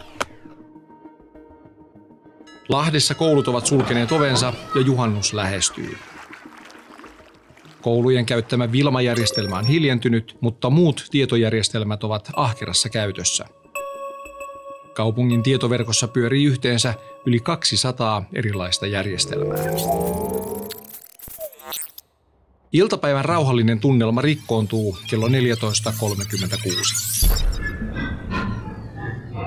Lahdessa 2.69 3.15
koulut 3.15 3.47
ovat 3.47 3.65
sulkeneet 3.65 4.11
ovensa 4.11 4.53
ja 4.75 4.81
juhannus 4.81 5.33
lähestyy. 5.33 5.97
Koulujen 7.81 8.25
käyttämä 8.25 8.71
Vilma-järjestelmä 8.71 9.57
on 9.57 9.65
hiljentynyt, 9.65 10.37
mutta 10.41 10.69
muut 10.69 11.07
tietojärjestelmät 11.11 12.03
ovat 12.03 12.29
ahkerassa 12.35 12.89
käytössä. 12.89 13.45
Kaupungin 14.93 15.43
tietoverkossa 15.43 16.07
pyörii 16.07 16.45
yhteensä 16.45 16.93
yli 17.25 17.39
200 17.39 18.23
erilaista 18.33 18.87
järjestelmää. 18.87 19.57
Iltapäivän 22.71 23.25
rauhallinen 23.25 23.79
tunnelma 23.79 24.21
rikkoontuu 24.21 24.97
kello 25.09 25.27
14.36. 25.27 25.35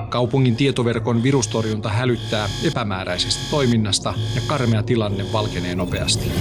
Kaupungin 0.09 0.55
tietoverkon 0.55 1.23
virustorjunta 1.23 1.89
hälyttää 1.89 2.49
epämääräisestä 2.63 3.41
toiminnasta 3.51 4.13
ja 4.35 4.41
karmea 4.47 4.83
tilanne 4.83 5.25
valkenee 5.33 5.75
nopeasti. 5.75 6.31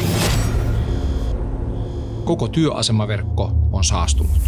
Koko 2.25 2.49
työasemaverkko 2.49 3.53
on 3.73 3.85
saastunut. 3.85 4.41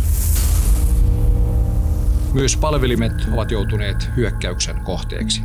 Myös 2.32 2.56
palvelimet 2.56 3.12
ovat 3.34 3.50
joutuneet 3.50 4.10
hyökkäyksen 4.16 4.80
kohteeksi. 4.84 5.42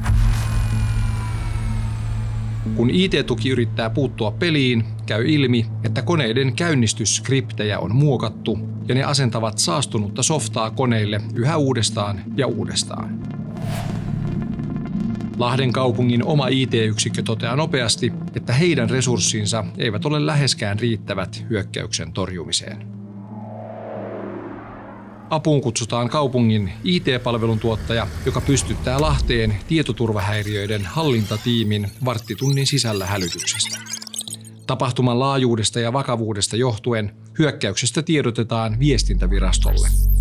Kun 2.75 2.89
IT-tuki 2.89 3.49
yrittää 3.49 3.89
puuttua 3.89 4.31
peliin, 4.31 4.83
käy 5.05 5.25
ilmi, 5.27 5.65
että 5.83 6.01
koneiden 6.01 6.55
käynnistysskriptejä 6.55 7.79
on 7.79 7.95
muokattu 7.95 8.59
ja 8.87 8.95
ne 8.95 9.03
asentavat 9.03 9.57
saastunutta 9.57 10.23
softaa 10.23 10.71
koneille 10.71 11.21
yhä 11.33 11.57
uudestaan 11.57 12.21
ja 12.37 12.47
uudestaan. 12.47 13.34
Lahden 15.37 15.73
kaupungin 15.73 16.23
oma 16.23 16.47
IT-yksikkö 16.47 17.23
toteaa 17.23 17.55
nopeasti, 17.55 18.13
että 18.35 18.53
heidän 18.53 18.89
resurssinsa 18.89 19.65
eivät 19.77 20.05
ole 20.05 20.25
läheskään 20.25 20.79
riittävät 20.79 21.45
hyökkäyksen 21.49 22.13
torjumiseen. 22.13 22.87
Apuun 25.29 25.61
kutsutaan 25.61 26.09
kaupungin 26.09 26.71
IT-palvelun 26.83 27.59
tuottaja, 27.59 28.07
joka 28.25 28.41
pystyttää 28.41 29.01
Lahteen 29.01 29.55
tietoturvahäiriöiden 29.67 30.85
hallintatiimin 30.85 31.87
varttitunnin 32.05 32.67
sisällä 32.67 33.05
hälytyksestä. 33.05 33.79
Tapahtuman 34.67 35.19
laajuudesta 35.19 35.79
ja 35.79 35.93
vakavuudesta 35.93 36.55
johtuen 36.55 37.11
hyökkäyksestä 37.39 38.01
tiedotetaan 38.01 38.79
viestintävirastolle. 38.79 40.14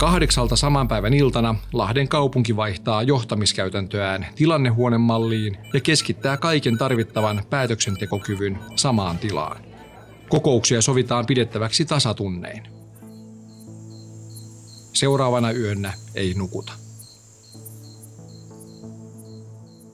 Kahdeksalta 0.00 0.56
saman 0.56 0.88
päivän 0.88 1.14
iltana 1.14 1.54
Lahden 1.72 2.08
kaupunki 2.08 2.56
vaihtaa 2.56 3.02
johtamiskäytäntöään 3.02 4.26
tilannehuonemalliin 4.34 5.58
ja 5.74 5.80
keskittää 5.80 6.36
kaiken 6.36 6.78
tarvittavan 6.78 7.42
päätöksentekokyvyn 7.50 8.58
samaan 8.76 9.18
tilaan. 9.18 9.62
Kokouksia 10.28 10.82
sovitaan 10.82 11.26
pidettäväksi 11.26 11.84
tasatunnein. 11.84 12.62
Seuraavana 14.92 15.52
yönnä 15.52 15.92
ei 16.14 16.34
nukuta. 16.34 16.72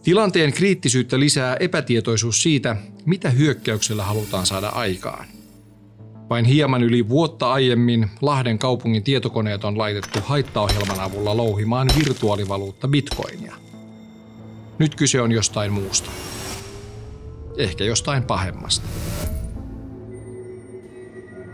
Tilanteen 0.02 0.52
kriittisyyttä 0.52 1.20
lisää 1.20 1.56
epätietoisuus 1.60 2.42
siitä, 2.42 2.76
mitä 3.04 3.30
hyökkäyksellä 3.30 4.04
halutaan 4.04 4.46
saada 4.46 4.68
aikaan. 4.68 5.26
Vain 6.30 6.44
hieman 6.44 6.82
yli 6.82 7.08
vuotta 7.08 7.52
aiemmin 7.52 8.10
Lahden 8.20 8.58
kaupungin 8.58 9.02
tietokoneet 9.02 9.64
on 9.64 9.78
laitettu 9.78 10.18
haittaohjelman 10.22 11.00
avulla 11.00 11.36
louhimaan 11.36 11.88
virtuaalivaluutta 11.98 12.88
bitcoinia. 12.88 13.54
Nyt 14.78 14.94
kyse 14.94 15.20
on 15.20 15.32
jostain 15.32 15.72
muusta. 15.72 16.10
Ehkä 17.56 17.84
jostain 17.84 18.22
pahemmasta. 18.22 18.88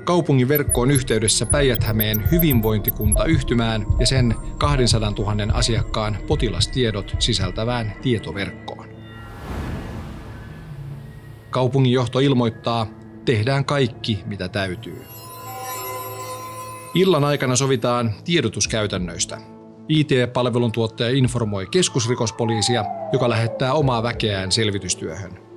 Kaupungin 0.04 0.48
verkkoon 0.48 0.90
yhteydessä 0.90 1.46
Päijät-Hämeen 1.46 2.30
hyvinvointikunta 2.30 3.24
yhtymään 3.24 3.86
ja 3.98 4.06
sen 4.06 4.34
200 4.58 5.10
000 5.10 5.52
asiakkaan 5.52 6.18
potilastiedot 6.26 7.16
sisältävään 7.18 7.92
tietoverkkoon. 8.02 8.88
Kaupungin 11.50 11.92
johto 11.92 12.18
ilmoittaa, 12.18 12.86
tehdään 13.24 13.64
kaikki, 13.64 14.22
mitä 14.26 14.48
täytyy. 14.48 15.02
Illan 16.94 17.24
aikana 17.24 17.56
sovitaan 17.56 18.14
tiedotuskäytännöistä. 18.24 19.38
IT-palvelun 19.88 20.72
tuottaja 20.72 21.10
informoi 21.10 21.66
keskusrikospoliisia, 21.66 22.84
joka 23.12 23.28
lähettää 23.28 23.72
omaa 23.72 24.02
väkeään 24.02 24.52
selvitystyöhön. 24.52 25.52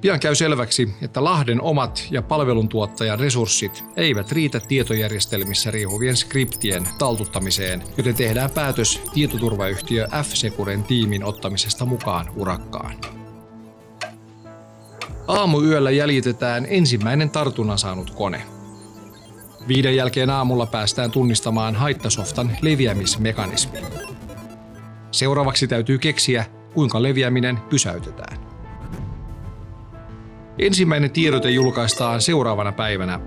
Pian 0.00 0.20
käy 0.20 0.34
selväksi, 0.34 0.94
että 1.02 1.24
Lahden 1.24 1.62
omat 1.62 2.06
ja 2.10 2.22
palveluntuottajan 2.22 3.18
resurssit 3.18 3.84
eivät 3.96 4.32
riitä 4.32 4.60
tietojärjestelmissä 4.60 5.70
riihuvien 5.70 6.16
skriptien 6.16 6.88
taltuttamiseen, 6.98 7.82
joten 7.96 8.14
tehdään 8.14 8.50
päätös 8.50 9.00
tietoturvayhtiö 9.14 10.06
F-Securen 10.06 10.82
tiimin 10.82 11.24
ottamisesta 11.24 11.84
mukaan 11.84 12.26
urakkaan. 12.36 13.23
Aamuyöllä 15.28 15.90
jäljitetään 15.90 16.66
ensimmäinen 16.68 17.30
tartunnan 17.30 17.78
saanut 17.78 18.10
kone. 18.10 18.42
Viiden 19.68 19.96
jälkeen 19.96 20.30
aamulla 20.30 20.66
päästään 20.66 21.10
tunnistamaan 21.10 21.74
haittasoftan 21.74 22.56
leviämismekanismi. 22.62 23.78
Seuraavaksi 25.10 25.68
täytyy 25.68 25.98
keksiä, 25.98 26.44
kuinka 26.74 27.02
leviäminen 27.02 27.58
pysäytetään. 27.70 28.38
Ensimmäinen 30.58 31.10
tiedote 31.10 31.50
julkaistaan 31.50 32.20
seuraavana 32.20 32.72
päivänä. 32.72 33.20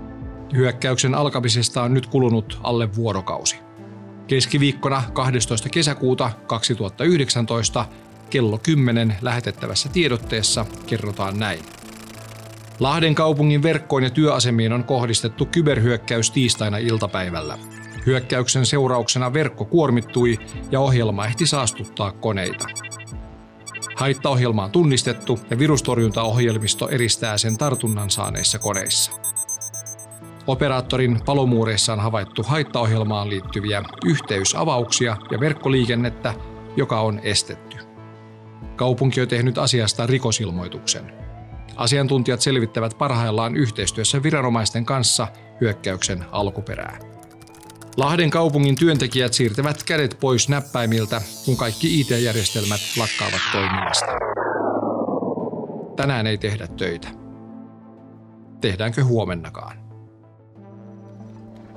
Hyökkäyksen 0.54 1.14
alkamisesta 1.14 1.82
on 1.82 1.94
nyt 1.94 2.06
kulunut 2.06 2.58
alle 2.62 2.94
vuorokausi. 2.96 3.56
Keskiviikkona 4.26 5.02
12. 5.12 5.68
kesäkuuta 5.68 6.30
2019 6.46 7.84
kello 8.30 8.58
10 8.58 9.16
lähetettävässä 9.22 9.88
tiedotteessa 9.88 10.66
kerrotaan 10.86 11.38
näin. 11.38 11.77
Lahden 12.80 13.14
kaupungin 13.14 13.62
verkkoon 13.62 14.02
ja 14.02 14.10
työasemiin 14.10 14.72
on 14.72 14.84
kohdistettu 14.84 15.46
kyberhyökkäys 15.46 16.30
tiistaina 16.30 16.78
iltapäivällä. 16.78 17.58
Hyökkäyksen 18.06 18.66
seurauksena 18.66 19.32
verkko 19.32 19.64
kuormittui 19.64 20.38
ja 20.70 20.80
ohjelma 20.80 21.26
ehti 21.26 21.46
saastuttaa 21.46 22.12
koneita. 22.12 22.66
Haittaohjelma 23.96 24.64
on 24.64 24.70
tunnistettu 24.70 25.40
ja 25.50 25.58
virustorjuntaohjelmisto 25.58 26.88
eristää 26.88 27.38
sen 27.38 27.58
tartunnan 27.58 28.10
saaneissa 28.10 28.58
koneissa. 28.58 29.12
Operaattorin 30.46 31.20
palomuureissa 31.26 31.92
on 31.92 32.00
havaittu 32.00 32.42
haittaohjelmaan 32.42 33.30
liittyviä 33.30 33.82
yhteysavauksia 34.04 35.16
ja 35.30 35.40
verkkoliikennettä, 35.40 36.34
joka 36.76 37.00
on 37.00 37.20
estetty. 37.22 37.76
Kaupunki 38.76 39.20
on 39.20 39.28
tehnyt 39.28 39.58
asiasta 39.58 40.06
rikosilmoituksen. 40.06 41.17
Asiantuntijat 41.78 42.40
selvittävät 42.40 42.98
parhaillaan 42.98 43.56
yhteistyössä 43.56 44.22
viranomaisten 44.22 44.84
kanssa 44.84 45.28
hyökkäyksen 45.60 46.24
alkuperää. 46.32 46.98
Lahden 47.96 48.30
kaupungin 48.30 48.76
työntekijät 48.76 49.32
siirtävät 49.32 49.82
kädet 49.82 50.16
pois 50.20 50.48
näppäimiltä, 50.48 51.20
kun 51.44 51.56
kaikki 51.56 52.00
IT-järjestelmät 52.00 52.80
lakkaavat 52.96 53.40
toiminnasta. 53.52 54.06
Tänään 55.96 56.26
ei 56.26 56.38
tehdä 56.38 56.66
töitä. 56.66 57.08
Tehdäänkö 58.60 59.04
huomennakaan? 59.04 59.76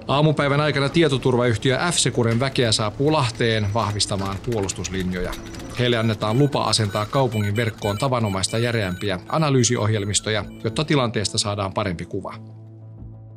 Aamupäivän 0.08 0.62
aikana 0.62 0.90
tietoturvayhtiö 0.90 1.78
F-Securen 1.78 2.40
väkeä 2.40 2.72
saapuu 2.72 3.12
Lahteen 3.12 3.74
vahvistamaan 3.74 4.38
puolustuslinjoja. 4.52 5.32
Heille 5.80 5.98
annetaan 5.98 6.40
lupa 6.40 6.64
asentaa 6.64 7.06
kaupungin 7.06 7.56
verkkoon 7.56 7.98
tavanomaista 7.98 8.58
järeämpiä 8.58 9.20
analyysiohjelmistoja, 9.30 10.46
jotta 10.64 10.84
tilanteesta 10.84 11.38
saadaan 11.38 11.74
parempi 11.74 12.06
kuva. 12.06 12.34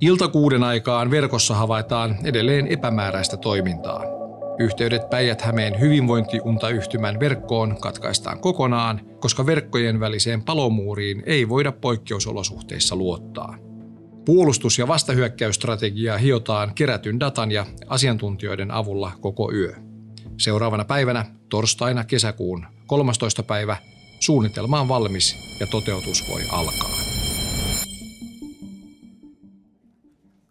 Iltakuuden 0.00 0.62
aikaan 0.62 1.10
verkossa 1.10 1.54
havaitaan 1.54 2.16
edelleen 2.24 2.66
epämääräistä 2.66 3.36
toimintaa. 3.36 4.04
Yhteydet 4.58 5.10
Päijät-Hämeen 5.10 5.80
hyvinvointiuntayhtymän 5.80 7.20
verkkoon 7.20 7.80
katkaistaan 7.80 8.40
kokonaan, 8.40 9.00
koska 9.20 9.46
verkkojen 9.46 10.00
väliseen 10.00 10.42
palomuuriin 10.42 11.22
ei 11.26 11.48
voida 11.48 11.72
poikkeusolosuhteissa 11.72 12.96
luottaa. 12.96 13.56
Puolustus- 14.24 14.78
ja 14.78 14.88
vastahyökkäysstrategiaa 14.88 16.18
hiotaan 16.18 16.74
kerätyn 16.74 17.20
datan 17.20 17.52
ja 17.52 17.66
asiantuntijoiden 17.86 18.70
avulla 18.70 19.12
koko 19.20 19.52
yö. 19.52 19.93
Seuraavana 20.38 20.84
päivänä, 20.84 21.24
torstaina 21.48 22.04
kesäkuun 22.04 22.66
13. 22.86 23.42
päivä, 23.42 23.76
suunnitelma 24.20 24.80
on 24.80 24.88
valmis 24.88 25.36
ja 25.60 25.66
toteutus 25.66 26.24
voi 26.28 26.42
alkaa. 26.52 26.90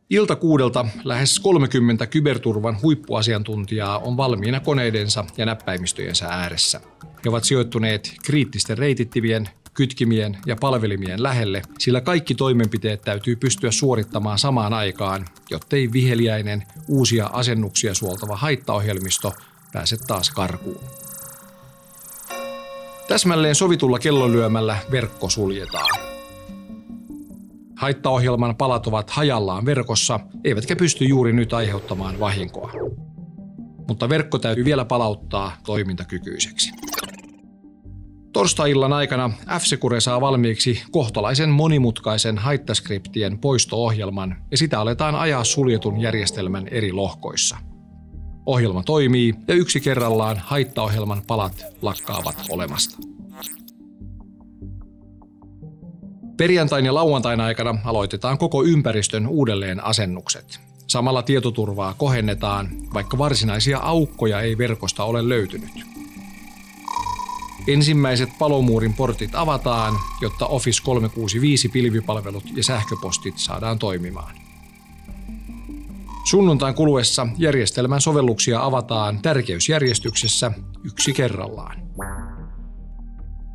Ilta 0.10 0.36
kuudelta 0.36 0.86
lähes 1.04 1.40
30 1.40 2.08
kyberturvan 2.08 2.82
huippuasiantuntijaa 2.82 3.98
on 4.00 4.18
valmiina 4.18 4.60
koneidensa 4.60 5.26
ja 5.38 5.46
näppäimistöjensä 5.46 6.28
ääressä. 6.28 6.82
He 7.26 7.30
ovat 7.30 7.44
sijoittuneet 7.44 8.14
kriittisten 8.26 8.78
reitittivien, 8.78 9.50
kytkimien 9.74 10.38
ja 10.46 10.56
palvelimien 10.56 11.24
lähelle, 11.24 11.62
sillä 11.80 12.02
kaikki 12.02 12.36
toimenpiteet 12.36 13.02
täytyy 13.02 13.36
pystyä 13.36 13.72
suorittamaan 13.72 14.40
samaan 14.40 14.74
aikaan, 14.74 15.26
jottei 15.50 15.92
viheliäinen 15.92 16.64
uusia 16.88 17.30
asennuksia 17.34 17.94
suoltava 17.94 18.36
haittaohjelmisto 18.36 19.34
pääse 19.74 19.98
taas 20.08 20.30
karkuun. 20.30 20.84
Täsmälleen 23.08 23.56
sovitulla 23.56 24.00
kellonlyömällä 24.00 24.78
verkko 24.92 25.30
suljetaan. 25.30 26.00
Haittaohjelman 27.75 28.56
palat 28.56 28.88
ovat 28.88 29.10
hajallaan 29.10 29.66
verkossa, 29.66 30.20
eivätkä 30.44 30.75
pysty 30.75 31.06
juuri 31.06 31.34
nyt 31.34 31.54
aiheuttamaan 31.54 32.20
vahinkoa. 32.20 32.72
Mutta 33.88 34.10
verkko 34.10 34.40
täytyy 34.40 34.66
vielä 34.66 34.86
palauttaa 34.86 35.58
toimintakykyiseksi. 35.66 36.72
Torstai-illan 38.34 38.94
aikana 38.94 39.31
F-Secure 39.60 40.00
saa 40.00 40.22
valmiiksi 40.22 40.84
kohtalaisen 40.92 41.50
monimutkaisen 41.50 42.38
haittaskriptien 42.38 43.40
poisto-ohjelman 43.40 44.36
ja 44.52 44.58
sitä 44.58 44.80
aletaan 44.80 45.16
ajaa 45.16 45.44
suljetun 45.44 46.02
järjestelmän 46.02 46.68
eri 46.68 46.92
lohkoissa. 46.92 47.58
Ohjelma 48.45 48.84
toimii 48.84 49.34
ja 49.48 49.56
yksi 49.56 49.80
kerrallaan 49.80 50.38
haittaohjelman 50.38 51.22
palat 51.28 51.66
lakkaavat 51.81 52.36
olemasta. 52.50 52.98
Perjantain 56.38 56.86
ja 56.86 56.94
lauantain 56.94 57.42
aikana 57.42 57.78
aloitetaan 57.86 58.38
koko 58.38 58.63
ympäristön 58.63 59.28
uudelleen 59.28 59.84
asennukset. 59.84 60.60
Samalla 60.88 61.24
tietoturvaa 61.24 61.94
kohennetaan, 61.94 62.69
vaikka 62.94 63.18
varsinaisia 63.18 63.80
aukkoja 63.80 64.42
ei 64.42 64.57
verkosta 64.57 65.04
ole 65.04 65.30
löytynyt. 65.30 65.72
Ensimmäiset 67.68 68.30
palomuurin 68.39 68.94
portit 68.94 69.36
avataan, 69.36 69.94
jotta 70.22 70.46
Office 70.46 70.84
365 70.84 71.69
pilvipalvelut 71.69 72.44
ja 72.56 72.63
sähköpostit 72.63 73.38
saadaan 73.38 73.80
toimimaan. 73.80 74.43
Sunnuntain 76.24 76.75
kuluessa 76.75 77.28
järjestelmän 77.38 78.02
sovelluksia 78.02 78.64
avataan 78.64 79.22
tärkeysjärjestyksessä 79.22 80.52
yksi 80.84 81.14
kerrallaan. 81.14 81.84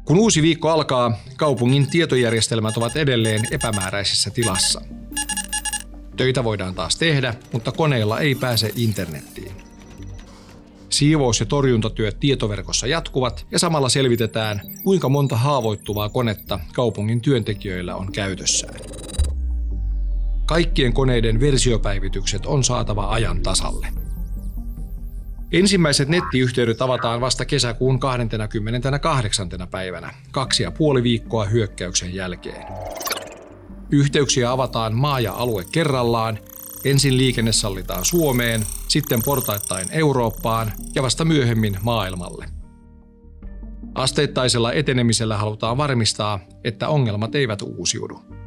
Kun 0.05 0.19
uusi 0.19 0.43
viikko 0.43 0.69
alkaa, 0.69 1.19
kaupungin 1.37 1.91
tietojärjestelmät 1.91 2.77
ovat 2.77 2.97
edelleen 2.97 3.43
epämääräisessä 3.51 4.31
tilassa. 4.31 4.83
Töitä 6.17 6.45
voidaan 6.45 6.75
taas 6.75 6.97
tehdä, 6.97 7.35
mutta 7.53 7.73
koneilla 7.73 8.19
ei 8.19 8.35
pääse 8.35 8.73
internettiin. 8.77 9.53
Siivous- 10.89 11.41
ja 11.41 11.47
torjuntatyöt 11.47 12.21
tietoverkossa 12.21 12.87
jatkuvat 12.87 13.47
ja 13.51 13.59
samalla 13.59 13.89
selvitetään, 13.89 14.61
kuinka 14.85 15.09
monta 15.09 15.37
haavoittuvaa 15.37 16.09
konetta 16.09 16.61
kaupungin 16.75 17.21
työntekijöillä 17.21 17.97
on 17.97 18.13
käytössään. 18.13 18.81
Kaikkien 20.49 20.93
koneiden 20.93 21.41
versiopäivitykset 21.41 22.47
on 22.47 22.65
saatava 22.65 23.09
ajan 23.09 23.43
tasalle. 23.43 23.89
Ensimmäiset 25.53 26.09
nettiyhteydet 26.09 26.83
avataan 26.83 27.21
vasta 27.21 27.45
kesäkuun 27.45 28.01
28. 28.01 29.49
päivänä, 29.71 30.15
kaksi 30.31 30.63
ja 30.63 30.71
puoli 30.71 31.03
viikkoa 31.03 31.45
hyökkäyksen 31.45 32.15
jälkeen. 32.15 32.67
Yhteyksiä 33.91 34.53
avataan 34.53 34.95
maa 34.95 35.21
ja 35.21 35.33
alue 35.33 35.65
kerrallaan, 35.73 36.39
ensin 36.85 37.17
liikenne 37.17 37.53
sallitaan 37.53 38.05
Suomeen, 38.05 38.67
sitten 38.89 39.21
portaittain 39.25 39.89
Eurooppaan 39.91 40.73
ja 40.95 41.03
vasta 41.03 41.25
myöhemmin 41.25 41.77
maailmalle. 41.83 42.47
Asteittaisella 43.95 44.73
etenemisellä 44.73 45.37
halutaan 45.37 45.77
varmistaa, 45.77 46.41
että 46.65 46.89
ongelmat 46.89 47.35
eivät 47.35 47.63
uusiudu. 47.63 48.38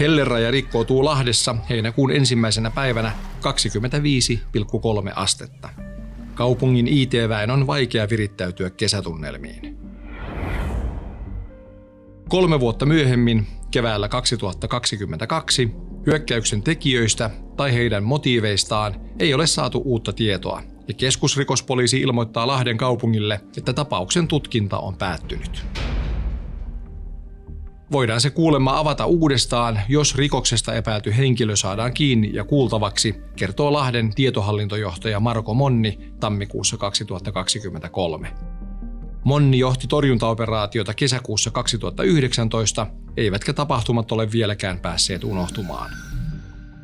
Helleraja 0.00 0.50
rikkoutuu 0.50 1.04
Lahdessa 1.04 1.56
heinäkuun 1.70 2.12
ensimmäisenä 2.12 2.70
päivänä 2.70 3.12
25,3 3.40 5.12
astetta. 5.14 5.68
Kaupungin 6.34 6.88
IT-väen 6.88 7.50
on 7.50 7.66
vaikea 7.66 8.06
virittäytyä 8.10 8.70
kesätunnelmiin. 8.70 9.78
Kolme 12.28 12.60
vuotta 12.60 12.86
myöhemmin, 12.86 13.46
keväällä 13.70 14.08
2022, 14.08 15.70
hyökkäyksen 16.06 16.62
tekijöistä 16.62 17.30
tai 17.56 17.74
heidän 17.74 18.04
motiiveistaan 18.04 19.00
ei 19.18 19.34
ole 19.34 19.46
saatu 19.46 19.82
uutta 19.84 20.12
tietoa, 20.12 20.62
ja 20.88 20.94
keskusrikospoliisi 20.94 22.00
ilmoittaa 22.00 22.46
Lahden 22.46 22.76
kaupungille, 22.76 23.40
että 23.58 23.72
tapauksen 23.72 24.28
tutkinta 24.28 24.78
on 24.78 24.96
päättynyt. 24.96 25.66
Voidaan 27.92 28.20
se 28.20 28.30
kuulemma 28.30 28.78
avata 28.78 29.06
uudestaan, 29.06 29.80
jos 29.88 30.14
rikoksesta 30.14 30.74
epäilty 30.74 31.16
henkilö 31.16 31.56
saadaan 31.56 31.94
kiinni 31.94 32.30
ja 32.32 32.44
kuultavaksi, 32.44 33.14
kertoo 33.36 33.72
Lahden 33.72 34.14
tietohallintojohtaja 34.14 35.20
Marko 35.20 35.54
Monni 35.54 35.98
tammikuussa 36.20 36.76
2023. 36.76 38.32
Monni 39.24 39.58
johti 39.58 39.86
torjuntaoperaatiota 39.86 40.94
kesäkuussa 40.94 41.50
2019, 41.50 42.86
eivätkä 43.16 43.52
tapahtumat 43.52 44.12
ole 44.12 44.32
vieläkään 44.32 44.78
päässeet 44.78 45.24
unohtumaan. 45.24 45.90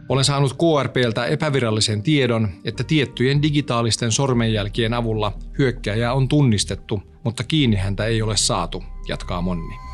Olen 0.08 0.24
saanut 0.24 0.52
KRPltä 0.52 1.26
epävirallisen 1.26 2.02
tiedon, 2.02 2.48
että 2.64 2.84
tiettyjen 2.84 3.42
digitaalisten 3.42 4.12
sormenjälkien 4.12 4.94
avulla 4.94 5.32
hyökkäjä 5.58 6.12
on 6.12 6.28
tunnistettu, 6.28 7.02
mutta 7.24 7.44
kiinni 7.44 7.76
häntä 7.76 8.06
ei 8.06 8.22
ole 8.22 8.36
saatu, 8.36 8.84
jatkaa 9.08 9.40
Monni. 9.40 9.91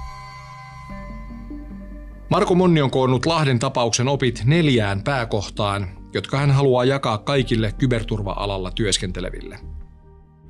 Marko 2.31 2.55
Monni 2.55 2.81
on 2.81 2.91
koonnut 2.91 3.27
Lahden 3.27 3.59
tapauksen 3.59 4.09
opit 4.09 4.43
neljään 4.45 5.03
pääkohtaan, 5.03 5.89
jotka 6.15 6.39
hän 6.39 6.51
haluaa 6.51 6.85
jakaa 6.85 7.19
kaikille 7.19 7.73
kyberturva-alalla 7.73 8.71
työskenteleville. 8.71 9.59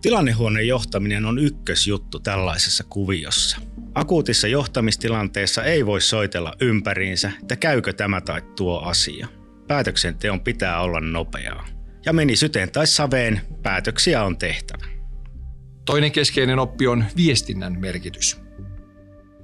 Tilannehuoneen 0.03 0.69
johtaminen 0.69 1.25
on 1.25 1.39
ykkösjuttu 1.39 2.21
tällaisessa 2.21 2.85
kuviossa. 2.89 3.59
Akuutissa 3.95 4.49
johtamistilanteessa 4.49 5.65
ei 5.65 5.87
voi 5.87 6.01
soitella 6.01 6.55
ympäriinsä, 6.61 7.33
että 7.43 7.57
käykö 7.57 7.93
tämä 7.93 8.21
tai 8.21 8.43
tuo 8.57 8.81
asia. 8.81 9.29
Päätöksenteon 9.69 10.41
pitää 10.41 10.81
olla 10.81 11.01
nopeaa. 11.01 11.67
Ja 12.07 12.13
meni 12.13 12.37
syteen 12.37 12.71
tai 12.71 12.87
saveen, 12.87 13.41
päätöksiä 13.63 14.25
on 14.25 14.39
tehtävä. 14.39 14.87
Toinen 15.85 16.13
keskeinen 16.13 16.59
oppi 16.59 16.87
on 16.87 17.05
viestinnän 17.17 17.81
merkitys. 17.81 18.48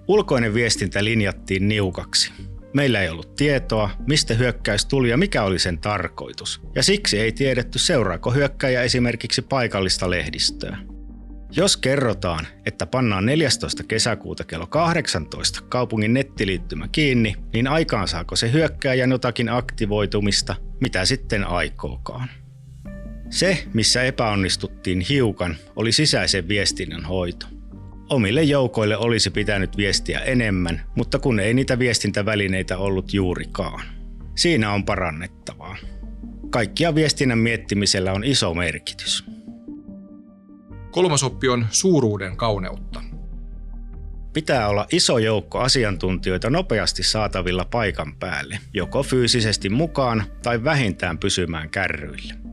Ulkoinen 0.08 0.54
viestintä 0.54 1.04
linjattiin 1.04 1.68
niukaksi. 1.68 2.32
Meillä 2.74 3.02
ei 3.02 3.08
ollut 3.08 3.34
tietoa, 3.34 3.90
mistä 4.06 4.34
hyökkäys 4.34 4.86
tuli 4.86 5.10
ja 5.10 5.16
mikä 5.16 5.42
oli 5.42 5.58
sen 5.58 5.78
tarkoitus. 5.78 6.60
Ja 6.74 6.82
siksi 6.82 7.20
ei 7.20 7.32
tiedetty, 7.32 7.78
seuraako 7.78 8.30
hyökkäjä 8.30 8.82
esimerkiksi 8.82 9.42
paikallista 9.42 10.10
lehdistöä. 10.10 10.76
Jos 11.56 11.76
kerrotaan, 11.76 12.46
että 12.66 12.86
pannaan 12.86 13.26
14. 13.26 13.82
kesäkuuta 13.84 14.44
kello 14.44 14.66
18 14.66 15.60
kaupungin 15.68 16.14
nettiliittymä 16.14 16.88
kiinni, 16.88 17.36
niin 17.52 17.68
aikaan 17.68 18.08
saako 18.08 18.36
se 18.36 18.52
hyökkääjän 18.52 19.10
jotakin 19.10 19.48
aktivoitumista, 19.48 20.56
mitä 20.80 21.04
sitten 21.04 21.44
aikookaan. 21.44 22.28
Se, 23.30 23.64
missä 23.74 24.02
epäonnistuttiin 24.02 25.00
hiukan, 25.00 25.56
oli 25.76 25.92
sisäisen 25.92 26.48
viestinnän 26.48 27.04
hoito. 27.04 27.46
Omille 28.10 28.42
joukoille 28.42 28.96
olisi 28.96 29.30
pitänyt 29.30 29.76
viestiä 29.76 30.20
enemmän, 30.20 30.82
mutta 30.96 31.18
kun 31.18 31.40
ei 31.40 31.54
niitä 31.54 31.78
viestintävälineitä 31.78 32.78
ollut 32.78 33.14
juurikaan. 33.14 33.80
Siinä 34.34 34.72
on 34.72 34.84
parannettavaa. 34.84 35.76
Kaikkia 36.50 36.94
viestinnän 36.94 37.38
miettimisellä 37.38 38.12
on 38.12 38.24
iso 38.24 38.54
merkitys. 38.54 39.24
Kolmas 40.90 41.22
oppi 41.22 41.48
on 41.48 41.66
suuruuden 41.70 42.36
kauneutta. 42.36 43.02
Pitää 44.32 44.68
olla 44.68 44.86
iso 44.92 45.18
joukko 45.18 45.58
asiantuntijoita 45.58 46.50
nopeasti 46.50 47.02
saatavilla 47.02 47.64
paikan 47.64 48.16
päälle, 48.16 48.58
joko 48.72 49.02
fyysisesti 49.02 49.68
mukaan 49.68 50.24
tai 50.42 50.64
vähintään 50.64 51.18
pysymään 51.18 51.70
kärryillä. 51.70 52.43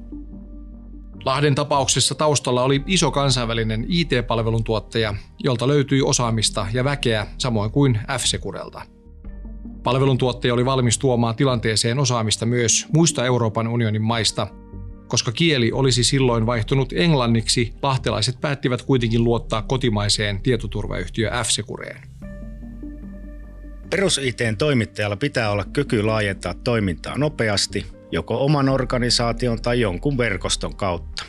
Lahden 1.25 1.55
tapauksessa 1.55 2.15
taustalla 2.15 2.63
oli 2.63 2.83
iso 2.85 3.11
kansainvälinen 3.11 3.85
IT-palvelun 3.87 4.63
tuottaja, 4.63 5.13
jolta 5.43 5.67
löytyi 5.67 6.01
osaamista 6.01 6.67
ja 6.73 6.83
väkeä 6.83 7.27
samoin 7.37 7.71
kuin 7.71 7.99
F-Securelta. 8.17 8.81
Palveluntuottaja 9.83 10.53
oli 10.53 10.65
valmis 10.65 10.97
tuomaan 10.97 11.35
tilanteeseen 11.35 11.99
osaamista 11.99 12.45
myös 12.45 12.87
muista 12.93 13.25
Euroopan 13.25 13.67
unionin 13.67 14.01
maista, 14.01 14.47
koska 15.07 15.31
kieli 15.31 15.71
olisi 15.71 16.03
silloin 16.03 16.45
vaihtunut 16.45 16.93
englanniksi, 16.93 17.73
lahtelaiset 17.81 18.41
päättivät 18.41 18.81
kuitenkin 18.81 19.23
luottaa 19.23 19.61
kotimaiseen 19.61 20.41
tietoturvayhtiö 20.41 21.31
F-Secureen. 21.43 22.01
Perus 23.89 24.17
ITn 24.17 24.57
toimittajalla 24.57 25.15
pitää 25.15 25.51
olla 25.51 25.65
kyky 25.65 26.03
laajentaa 26.03 26.53
toimintaa 26.53 27.17
nopeasti 27.17 28.00
joko 28.11 28.45
oman 28.45 28.69
organisaation 28.69 29.61
tai 29.61 29.79
jonkun 29.79 30.17
verkoston 30.17 30.75
kautta. 30.75 31.23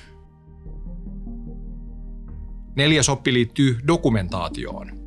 Neljäs 2.77 3.09
oppi 3.09 3.33
liittyy 3.33 3.79
dokumentaatioon. 3.87 5.03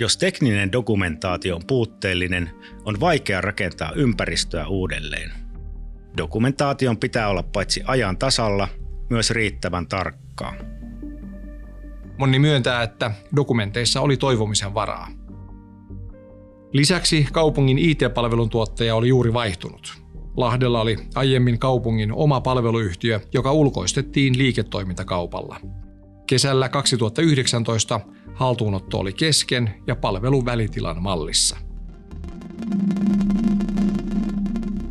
Jos 0.00 0.16
tekninen 0.16 0.72
dokumentaatio 0.72 1.56
on 1.56 1.62
puutteellinen, 1.66 2.50
on 2.84 3.00
vaikea 3.00 3.40
rakentaa 3.40 3.92
ympäristöä 3.92 4.66
uudelleen. 4.66 5.32
Dokumentaation 6.16 6.96
pitää 6.96 7.28
olla 7.28 7.42
paitsi 7.42 7.82
ajan 7.86 8.18
tasalla, 8.18 8.68
myös 9.10 9.30
riittävän 9.30 9.86
tarkkaa. 9.86 10.54
Monni 12.18 12.38
myöntää, 12.38 12.82
että 12.82 13.10
dokumenteissa 13.36 14.00
oli 14.00 14.16
toivomisen 14.16 14.74
varaa. 14.74 15.08
Lisäksi 16.72 17.26
kaupungin 17.32 17.78
IT-palvelun 17.78 18.50
tuottaja 18.50 18.94
oli 18.94 19.08
juuri 19.08 19.32
vaihtunut. 19.32 20.05
Lahdella 20.36 20.80
oli 20.80 20.96
aiemmin 21.14 21.58
kaupungin 21.58 22.12
oma 22.12 22.40
palveluyhtiö, 22.40 23.20
joka 23.34 23.52
ulkoistettiin 23.52 24.38
liiketoimintakaupalla. 24.38 25.60
Kesällä 26.26 26.68
2019 26.68 28.00
haltuunotto 28.34 28.98
oli 28.98 29.12
kesken 29.12 29.74
ja 29.86 29.96
palvelu 29.96 30.44
välitilan 30.44 31.02
mallissa. 31.02 31.56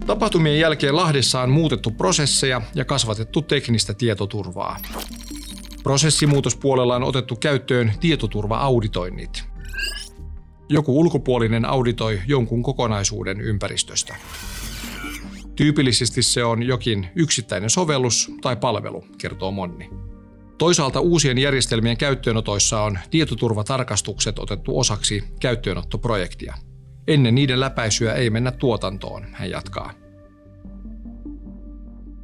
Tapahtumien 0.06 0.60
jälkeen 0.60 0.96
Lahdessa 0.96 1.42
on 1.42 1.50
muutettu 1.50 1.92
prosesseja 1.92 2.62
ja 2.76 2.86
kasvatettu 2.86 3.42
teknistä 3.42 3.94
tietoturvaa. 3.94 4.78
Prosessimuutospuolella 5.84 6.96
on 6.96 7.04
otettu 7.04 7.36
käyttöön 7.36 7.94
tietoturva-auditoinnit. 8.00 9.44
Joku 10.70 11.00
ulkopuolinen 11.00 11.66
auditoi 11.66 12.22
jonkun 12.28 12.64
kokonaisuuden 12.64 13.42
ympäristöstä. 13.42 14.16
Tyypillisesti 15.56 16.24
se 16.24 16.44
on 16.44 16.64
jokin 16.64 17.08
yksittäinen 17.16 17.70
sovellus 17.70 18.32
tai 18.42 18.56
palvelu, 18.56 19.06
kertoo 19.18 19.52
Monni. 19.52 19.90
Toisaalta 20.58 21.00
uusien 21.00 21.38
järjestelmien 21.38 21.98
käyttöönotoissa 21.98 22.82
on 22.82 23.00
tietoturvatarkastukset 23.12 24.40
otettu 24.40 24.80
osaksi 24.80 25.24
käyttöönottoprojektia. 25.40 26.54
Ennen 27.08 27.36
niiden 27.36 27.60
läpäisyä 27.60 28.14
ei 28.14 28.30
mennä 28.30 28.52
tuotantoon, 28.52 29.26
hän 29.32 29.50
jatkaa. 29.50 29.94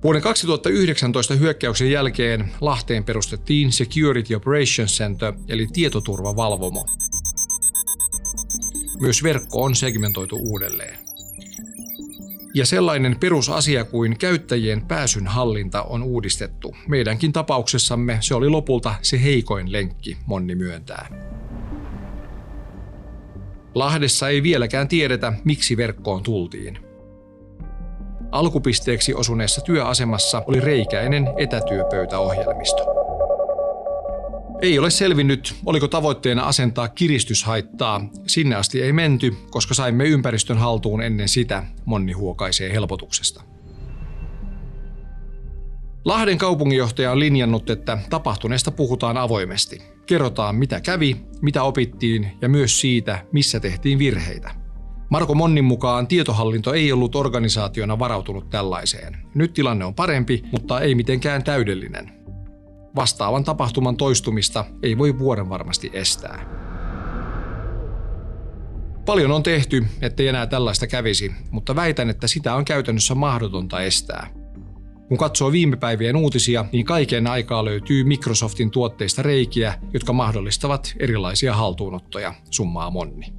Vuoden 0.03 0.21
2019 0.21 1.33
hyökkäyksen 1.33 1.91
jälkeen 1.91 2.51
Lahteen 2.61 3.03
perustettiin 3.03 3.71
Security 3.71 4.35
Operations 4.35 4.97
Center 4.97 5.33
eli 5.47 5.67
tietoturvavalvomo. 5.73 6.85
Myös 9.01 9.23
verkko 9.23 9.63
on 9.63 9.75
segmentoitu 9.75 10.35
uudelleen. 10.35 11.10
Ja 12.53 12.65
sellainen 12.65 13.19
perusasia 13.19 13.85
kuin 13.85 14.17
käyttäjien 14.17 14.81
pääsyn 14.81 15.27
hallinta 15.27 15.83
on 15.83 16.03
uudistettu. 16.03 16.75
Meidänkin 16.87 17.33
tapauksessamme 17.33 18.17
se 18.21 18.35
oli 18.35 18.49
lopulta 18.49 18.95
se 19.01 19.23
heikoin 19.23 19.71
lenkki, 19.71 20.17
Monni 20.25 20.55
myöntää. 20.55 21.07
Lahdessa 23.75 24.29
ei 24.29 24.43
vieläkään 24.43 24.87
tiedetä, 24.87 25.33
miksi 25.43 25.77
verkkoon 25.77 26.23
tultiin. 26.23 26.79
Alkupisteeksi 28.31 29.13
osuneessa 29.13 29.61
työasemassa 29.61 30.43
oli 30.47 30.59
reikäinen 30.59 31.29
etätyöpöytäohjelmisto. 31.37 33.00
Ei 34.61 34.79
ole 34.79 34.89
selvinnyt, 34.89 35.55
oliko 35.65 35.87
tavoitteena 35.87 36.43
asentaa 36.43 36.87
kiristyshaittaa. 36.87 38.09
Sinne 38.27 38.55
asti 38.55 38.81
ei 38.81 38.93
menty, 38.93 39.35
koska 39.49 39.73
saimme 39.73 40.05
ympäristön 40.05 40.57
haltuun 40.57 41.01
ennen 41.01 41.29
sitä, 41.29 41.63
Monni 41.85 42.13
huokaisee 42.13 42.73
helpotuksesta. 42.73 43.43
Lahden 46.05 46.37
kaupunginjohtaja 46.37 47.11
on 47.11 47.19
linjannut, 47.19 47.69
että 47.69 47.97
tapahtuneesta 48.09 48.71
puhutaan 48.71 49.17
avoimesti. 49.17 49.81
Kerrotaan 50.05 50.55
mitä 50.55 50.81
kävi, 50.81 51.25
mitä 51.41 51.63
opittiin 51.63 52.31
ja 52.41 52.49
myös 52.49 52.81
siitä, 52.81 53.25
missä 53.31 53.59
tehtiin 53.59 53.99
virheitä. 53.99 54.51
Marko 55.09 55.35
Monnin 55.35 55.65
mukaan 55.65 56.07
tietohallinto 56.07 56.73
ei 56.73 56.91
ollut 56.91 57.15
organisaationa 57.15 57.99
varautunut 57.99 58.49
tällaiseen. 58.49 59.17
Nyt 59.35 59.53
tilanne 59.53 59.85
on 59.85 59.95
parempi, 59.95 60.43
mutta 60.51 60.79
ei 60.79 60.95
mitenkään 60.95 61.43
täydellinen. 61.43 62.20
Vastaavan 62.95 63.43
tapahtuman 63.43 63.97
toistumista 63.97 64.65
ei 64.83 64.97
voi 64.97 65.19
vuoden 65.19 65.49
varmasti 65.49 65.89
estää. 65.93 66.61
Paljon 69.05 69.31
on 69.31 69.43
tehty, 69.43 69.85
ettei 70.01 70.27
enää 70.27 70.47
tällaista 70.47 70.87
kävisi, 70.87 71.31
mutta 71.51 71.75
väitän, 71.75 72.09
että 72.09 72.27
sitä 72.27 72.55
on 72.55 72.65
käytännössä 72.65 73.15
mahdotonta 73.15 73.81
estää. 73.81 74.27
Kun 75.07 75.17
katsoo 75.17 75.51
viime 75.51 75.75
päivien 75.75 76.15
uutisia, 76.15 76.65
niin 76.71 76.85
kaiken 76.85 77.27
aikaa 77.27 77.65
löytyy 77.65 78.03
Microsoftin 78.03 78.71
tuotteista 78.71 79.21
reikiä, 79.21 79.73
jotka 79.93 80.13
mahdollistavat 80.13 80.93
erilaisia 80.99 81.53
haltuunottoja, 81.53 82.33
summaa 82.49 82.89
Monni. 82.89 83.33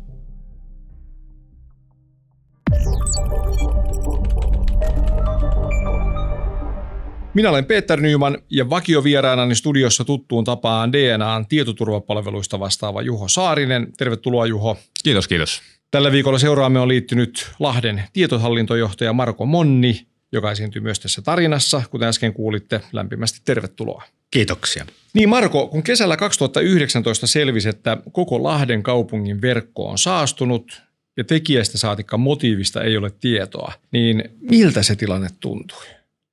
Minä 7.35 7.51
olen 7.51 7.65
Peter 7.65 8.01
Nyman 8.01 8.39
ja 8.51 8.71
vakiovieraanani 8.71 9.55
studiossa 9.55 10.05
tuttuun 10.05 10.45
tapaan 10.45 10.93
DNAn 10.93 11.47
tietoturvapalveluista 11.47 12.61
vastaava 12.61 13.03
Juho 13.03 13.29
Saarinen. 13.29 13.89
Tervetuloa 13.99 14.47
Juho. 14.47 14.79
Kiitos, 15.05 15.29
kiitos. 15.29 15.63
Tällä 15.91 16.13
viikolla 16.13 16.39
seuraamme 16.39 16.81
on 16.81 16.89
liittynyt 16.89 17.51
Lahden 17.59 18.03
tietohallintojohtaja 18.13 19.13
Marko 19.13 19.47
Monni, 19.47 20.07
joka 20.33 20.51
esiintyy 20.51 20.83
myös 20.83 21.01
tässä 21.01 21.23
tarinassa, 21.23 21.83
kuten 21.91 22.09
äsken 22.09 22.33
kuulitte. 22.33 22.81
Lämpimästi 22.93 23.41
tervetuloa. 23.45 24.03
Kiitoksia. 24.31 24.87
Niin 25.15 25.29
Marko, 25.29 25.69
kun 25.69 25.83
kesällä 25.83 26.17
2019 26.17 27.27
selvisi, 27.27 27.69
että 27.69 27.99
koko 28.13 28.43
Lahden 28.43 28.83
kaupungin 28.83 29.43
verkko 29.43 29.89
on 29.89 29.99
saastunut, 29.99 30.83
ja 31.17 31.25
tekijästä 31.25 31.79
saatikka 31.79 32.17
motiivista 32.17 32.83
ei 32.83 32.97
ole 32.97 33.11
tietoa, 33.21 33.73
niin 33.91 34.25
miltä 34.41 34.83
se 34.83 34.97
tilanne 34.97 35.29
tuntui? 35.41 35.87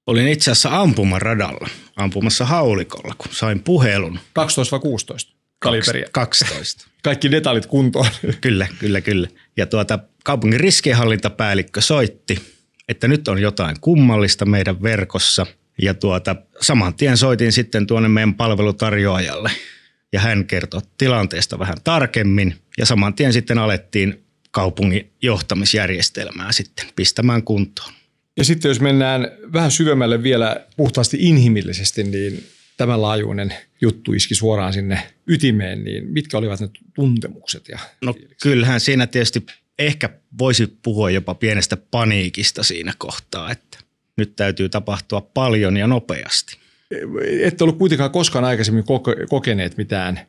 Olin 0.09 0.27
itse 0.27 0.51
asiassa 0.51 0.81
ampumaradalla, 0.81 1.67
ampumassa 1.95 2.45
haulikolla, 2.45 3.15
kun 3.17 3.33
sain 3.33 3.63
puhelun. 3.63 4.19
12 4.33 4.71
vai 4.71 4.79
16 4.79 5.33
kaliberia? 5.59 6.07
12. 6.11 6.87
Kaikki 7.03 7.31
detaljit 7.31 7.65
kuntoon. 7.65 8.07
kyllä, 8.41 8.67
kyllä, 8.79 9.01
kyllä. 9.01 9.27
Ja 9.57 9.65
tuota, 9.65 9.99
kaupungin 10.23 10.59
riskienhallintapäällikkö 10.59 11.81
soitti, 11.81 12.41
että 12.87 13.07
nyt 13.07 13.27
on 13.27 13.41
jotain 13.41 13.75
kummallista 13.81 14.45
meidän 14.45 14.83
verkossa. 14.83 15.45
Ja 15.81 15.93
tuota, 15.93 16.35
saman 16.61 16.93
tien 16.93 17.17
soitin 17.17 17.51
sitten 17.51 17.87
tuonne 17.87 18.09
meidän 18.09 18.33
palvelutarjoajalle. 18.33 19.51
Ja 20.13 20.19
hän 20.19 20.45
kertoi 20.45 20.81
tilanteesta 20.97 21.59
vähän 21.59 21.77
tarkemmin. 21.83 22.55
Ja 22.77 22.85
saman 22.85 23.13
tien 23.13 23.33
sitten 23.33 23.57
alettiin 23.57 24.23
kaupungin 24.51 25.11
johtamisjärjestelmää 25.21 26.51
sitten 26.51 26.85
pistämään 26.95 27.43
kuntoon. 27.43 27.98
Ja 28.39 28.45
sitten 28.45 28.69
jos 28.69 28.81
mennään 28.81 29.31
vähän 29.53 29.71
syvemmälle 29.71 30.23
vielä 30.23 30.65
puhtaasti 30.77 31.17
inhimillisesti, 31.19 32.03
niin 32.03 32.43
tämä 32.77 33.01
laajuinen 33.01 33.53
juttu 33.81 34.13
iski 34.13 34.35
suoraan 34.35 34.73
sinne 34.73 34.99
ytimeen, 35.27 35.83
niin 35.83 36.07
mitkä 36.07 36.37
olivat 36.37 36.59
ne 36.59 36.69
tuntemukset? 36.93 37.67
Ja 37.69 37.79
no 38.01 38.15
kyllähän 38.41 38.79
siinä 38.79 39.07
tietysti 39.07 39.45
ehkä 39.79 40.09
voisi 40.39 40.77
puhua 40.81 41.09
jopa 41.09 41.35
pienestä 41.35 41.77
paniikista 41.91 42.63
siinä 42.63 42.93
kohtaa, 42.97 43.51
että 43.51 43.77
nyt 44.17 44.35
täytyy 44.35 44.69
tapahtua 44.69 45.21
paljon 45.21 45.77
ja 45.77 45.87
nopeasti. 45.87 46.57
Ette 47.41 47.63
ollut 47.63 47.77
kuitenkaan 47.77 48.11
koskaan 48.11 48.45
aikaisemmin 48.45 48.83
kokeneet 49.29 49.77
mitään 49.77 50.19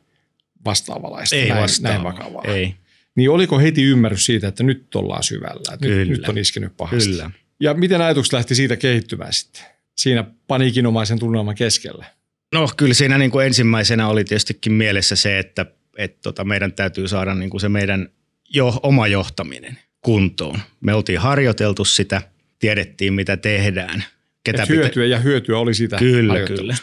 vastaavalaista, 0.65 1.35
ei 1.35 1.49
näin, 1.49 1.61
vastaava. 1.61 1.93
näin 1.93 2.03
vakavaa. 2.03 2.43
Ei. 2.43 2.75
Niin 3.15 3.29
oliko 3.29 3.59
heti 3.59 3.83
ymmärrys 3.83 4.25
siitä, 4.25 4.47
että 4.47 4.63
nyt 4.63 4.95
ollaan 4.95 5.23
syvällä, 5.23 5.73
että 5.73 5.87
nyt, 5.87 6.09
nyt 6.09 6.29
on 6.29 6.37
iskenyt 6.37 6.77
pahasti? 6.77 7.09
Kyllä. 7.09 7.31
Ja 7.61 7.73
miten 7.73 8.01
ajatukset 8.01 8.33
lähti 8.33 8.55
siitä 8.55 8.77
kehittymään 8.77 9.33
sitten, 9.33 9.63
siinä 9.95 10.25
paniikinomaisen 10.47 11.19
tunnelman 11.19 11.55
keskellä? 11.55 12.05
No 12.53 12.69
kyllä 12.77 12.93
siinä 12.93 13.17
niin 13.17 13.31
kuin 13.31 13.45
ensimmäisenä 13.45 14.07
oli 14.07 14.23
tietystikin 14.23 14.73
mielessä 14.73 15.15
se, 15.15 15.39
että, 15.39 15.65
että 15.97 16.19
tota 16.21 16.43
meidän 16.43 16.73
täytyy 16.73 17.07
saada 17.07 17.35
niin 17.35 17.49
kuin 17.49 17.61
se 17.61 17.69
meidän 17.69 18.09
jo, 18.49 18.79
oma 18.83 19.07
johtaminen 19.07 19.77
kuntoon. 20.01 20.59
Me 20.81 20.93
oltiin 20.93 21.19
harjoiteltu 21.19 21.85
sitä, 21.85 22.21
tiedettiin 22.59 23.13
mitä 23.13 23.37
tehdään. 23.37 24.03
Ketä 24.43 24.61
pitä... 24.61 24.73
hyötyä 24.73 25.05
ja 25.05 25.19
hyötyä 25.19 25.57
oli 25.57 25.73
sitä 25.73 25.97
Kyllä, 25.97 26.39
kyllä. 26.39 26.75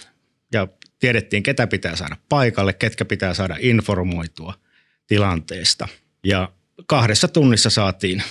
Ja 0.52 0.68
tiedettiin, 0.98 1.42
ketä 1.42 1.66
pitää 1.66 1.96
saada 1.96 2.16
paikalle, 2.28 2.72
ketkä 2.72 3.04
pitää 3.04 3.34
saada 3.34 3.56
informoitua 3.58 4.54
tilanteesta. 5.06 5.88
Ja 6.24 6.52
kahdessa 6.86 7.28
tunnissa 7.28 7.70
saatiin 7.70 8.22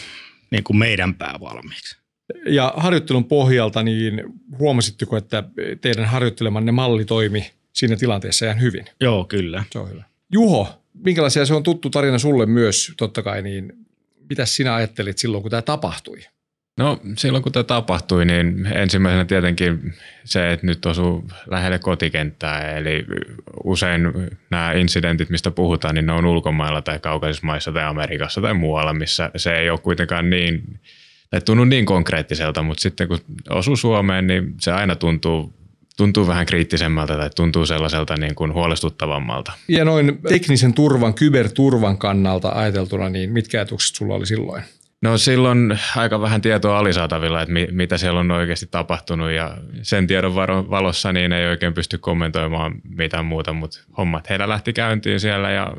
niin 0.51 0.63
kuin 0.63 0.77
meidän 0.77 1.15
pää 1.15 1.35
valmiiksi. 1.39 2.06
Ja 2.45 2.73
harjoittelun 2.77 3.25
pohjalta, 3.25 3.83
niin 3.83 4.23
huomasitteko, 4.59 5.17
että 5.17 5.43
teidän 5.81 6.05
harjoittelemanne 6.05 6.71
malli 6.71 7.05
toimi 7.05 7.51
siinä 7.73 7.95
tilanteessa 7.95 8.45
ihan 8.45 8.61
hyvin? 8.61 8.85
Joo, 9.01 9.23
kyllä. 9.23 9.63
Se 9.71 9.79
on 9.79 9.89
hyvä. 9.89 10.03
Juho, 10.31 10.83
minkälaisia 10.93 11.45
se 11.45 11.53
on 11.53 11.63
tuttu 11.63 11.89
tarina 11.89 12.19
sulle 12.19 12.45
myös 12.45 12.93
totta 12.97 13.21
kai, 13.21 13.41
niin 13.41 13.73
mitä 14.29 14.45
sinä 14.45 14.75
ajattelit 14.75 15.17
silloin, 15.17 15.41
kun 15.41 15.51
tämä 15.51 15.61
tapahtui? 15.61 16.19
No 16.77 16.99
silloin 17.17 17.43
kun 17.43 17.51
tämä 17.51 17.63
tapahtui, 17.63 18.25
niin 18.25 18.65
ensimmäisenä 18.65 19.25
tietenkin 19.25 19.93
se, 20.23 20.51
että 20.51 20.65
nyt 20.65 20.85
osuu 20.85 21.27
lähelle 21.47 21.79
kotikenttää. 21.79 22.77
Eli 22.77 23.05
usein 23.63 24.01
nämä 24.49 24.71
incidentit, 24.71 25.29
mistä 25.29 25.51
puhutaan, 25.51 25.95
niin 25.95 26.05
ne 26.05 26.13
on 26.13 26.25
ulkomailla 26.25 26.81
tai 26.81 26.99
kaukaisissa 26.99 27.45
maissa 27.47 27.71
tai 27.71 27.83
Amerikassa 27.83 28.41
tai 28.41 28.53
muualla, 28.53 28.93
missä 28.93 29.31
se 29.35 29.55
ei 29.55 29.69
ole 29.69 29.79
kuitenkaan 29.79 30.29
niin, 30.29 30.79
tai 31.29 31.41
tunnu 31.41 31.65
niin 31.65 31.85
konkreettiselta, 31.85 32.63
mutta 32.63 32.81
sitten 32.81 33.07
kun 33.07 33.19
osuu 33.49 33.75
Suomeen, 33.75 34.27
niin 34.27 34.53
se 34.61 34.71
aina 34.71 34.95
tuntuu 34.95 35.53
tuntuu 35.97 36.27
vähän 36.27 36.45
kriittisemmältä 36.45 37.17
tai 37.17 37.29
tuntuu 37.35 37.65
sellaiselta 37.65 38.17
niin 38.17 38.35
kuin 38.35 38.53
huolestuttavammalta. 38.53 39.51
Ja 39.67 39.85
noin 39.85 40.19
teknisen 40.29 40.73
turvan, 40.73 41.13
kyberturvan 41.13 41.97
kannalta 41.97 42.49
ajateltuna, 42.49 43.09
niin 43.09 43.31
mitkä 43.31 43.57
ajatukset 43.57 43.95
sulla 43.95 44.15
oli 44.15 44.25
silloin? 44.25 44.63
No 45.01 45.17
silloin 45.17 45.79
aika 45.95 46.21
vähän 46.21 46.41
tietoa 46.41 46.79
oli 46.79 46.93
saatavilla, 46.93 47.41
että 47.41 47.53
mi- 47.53 47.67
mitä 47.71 47.97
siellä 47.97 48.19
on 48.19 48.31
oikeasti 48.31 48.67
tapahtunut 48.71 49.31
ja 49.31 49.57
sen 49.81 50.07
tiedon 50.07 50.35
valossa 50.69 51.13
niin 51.13 51.33
ei 51.33 51.47
oikein 51.47 51.73
pysty 51.73 51.97
kommentoimaan 51.97 52.73
mitään 52.83 53.25
muuta, 53.25 53.53
mutta 53.53 53.79
hommat 53.97 54.29
heillä 54.29 54.49
lähti 54.49 54.73
käyntiin 54.73 55.19
siellä 55.19 55.51
ja 55.51 55.73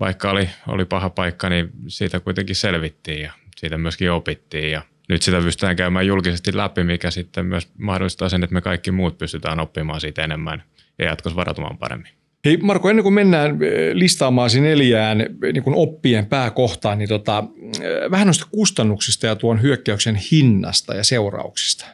vaikka 0.00 0.30
oli, 0.30 0.48
oli 0.68 0.84
paha 0.84 1.10
paikka, 1.10 1.48
niin 1.48 1.70
siitä 1.88 2.20
kuitenkin 2.20 2.56
selvittiin 2.56 3.22
ja 3.22 3.32
siitä 3.56 3.78
myöskin 3.78 4.10
opittiin 4.10 4.70
ja 4.70 4.82
nyt 5.08 5.22
sitä 5.22 5.40
pystytään 5.40 5.76
käymään 5.76 6.06
julkisesti 6.06 6.56
läpi, 6.56 6.84
mikä 6.84 7.10
sitten 7.10 7.46
myös 7.46 7.68
mahdollistaa 7.78 8.28
sen, 8.28 8.44
että 8.44 8.54
me 8.54 8.60
kaikki 8.60 8.90
muut 8.90 9.18
pystytään 9.18 9.60
oppimaan 9.60 10.00
siitä 10.00 10.24
enemmän 10.24 10.62
ja 10.98 11.04
jatkossa 11.04 11.36
varautumaan 11.36 11.78
paremmin. 11.78 12.12
Hei 12.44 12.56
Marko, 12.56 12.90
ennen 12.90 13.02
kuin 13.02 13.14
mennään 13.14 13.50
eh, 13.50 13.94
listaamaan 13.94 14.50
neljään 14.60 15.20
eh, 15.20 15.28
niin 15.52 15.62
kuin 15.62 15.76
oppien 15.76 16.26
pääkohtaan, 16.26 16.98
niin 16.98 17.08
tota, 17.08 17.44
eh, 17.80 18.10
vähän 18.10 18.26
noista 18.26 18.46
kustannuksista 18.50 19.26
ja 19.26 19.36
tuon 19.36 19.62
hyökkäyksen 19.62 20.20
hinnasta 20.32 20.94
ja 20.94 21.04
seurauksista. 21.04 21.86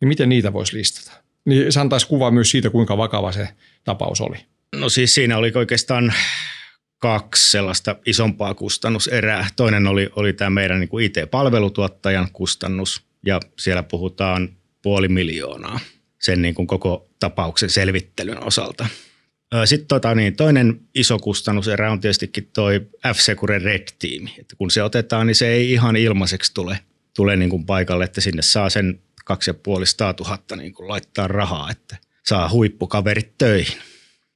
Niin 0.00 0.08
miten 0.08 0.28
niitä 0.28 0.52
voisi 0.52 0.76
listata? 0.76 1.22
Niin 1.44 1.72
se 1.72 1.80
antaisi 1.80 2.08
kuvaa 2.08 2.30
myös 2.30 2.50
siitä, 2.50 2.70
kuinka 2.70 2.96
vakava 2.96 3.32
se 3.32 3.48
tapaus 3.84 4.20
oli. 4.20 4.36
No 4.80 4.88
siis 4.88 5.14
siinä 5.14 5.38
oli 5.38 5.52
oikeastaan 5.54 6.12
kaksi 7.04 7.50
sellaista 7.50 7.96
isompaa 8.06 8.54
kustannuserää. 8.54 9.48
Toinen 9.56 9.86
oli, 9.86 10.10
oli 10.16 10.32
tämä 10.32 10.50
meidän 10.50 10.80
niin 10.80 10.88
kuin 10.88 11.04
IT-palvelutuottajan 11.04 12.28
kustannus 12.32 13.02
ja 13.26 13.40
siellä 13.58 13.82
puhutaan 13.82 14.48
puoli 14.82 15.08
miljoonaa 15.08 15.80
sen 16.18 16.42
niin 16.42 16.54
kuin 16.54 16.66
koko 16.66 17.08
tapauksen 17.20 17.70
selvittelyn 17.70 18.44
osalta. 18.44 18.86
Sitten 19.64 19.88
tota, 19.88 20.14
niin, 20.14 20.36
toinen 20.36 20.80
iso 20.94 21.18
kustannuserä 21.18 21.92
on 21.92 22.00
tietystikin 22.00 22.50
toi 22.52 22.80
F-Secure 23.06 23.58
Red-tiimi. 23.58 24.30
Että 24.38 24.56
kun 24.56 24.70
se 24.70 24.82
otetaan, 24.82 25.26
niin 25.26 25.34
se 25.34 25.48
ei 25.48 25.72
ihan 25.72 25.96
ilmaiseksi 25.96 26.54
tule, 26.54 26.78
tule 27.16 27.36
niin 27.36 27.50
kuin 27.50 27.66
paikalle, 27.66 28.04
että 28.04 28.20
sinne 28.20 28.42
saa 28.42 28.70
sen 28.70 29.00
2500 29.24 30.14
tuhatta 30.14 30.56
niin 30.56 30.74
kuin 30.74 30.88
laittaa 30.88 31.28
rahaa, 31.28 31.70
että 31.70 31.96
saa 32.26 32.50
huippukaverit 32.50 33.38
töihin. 33.38 33.78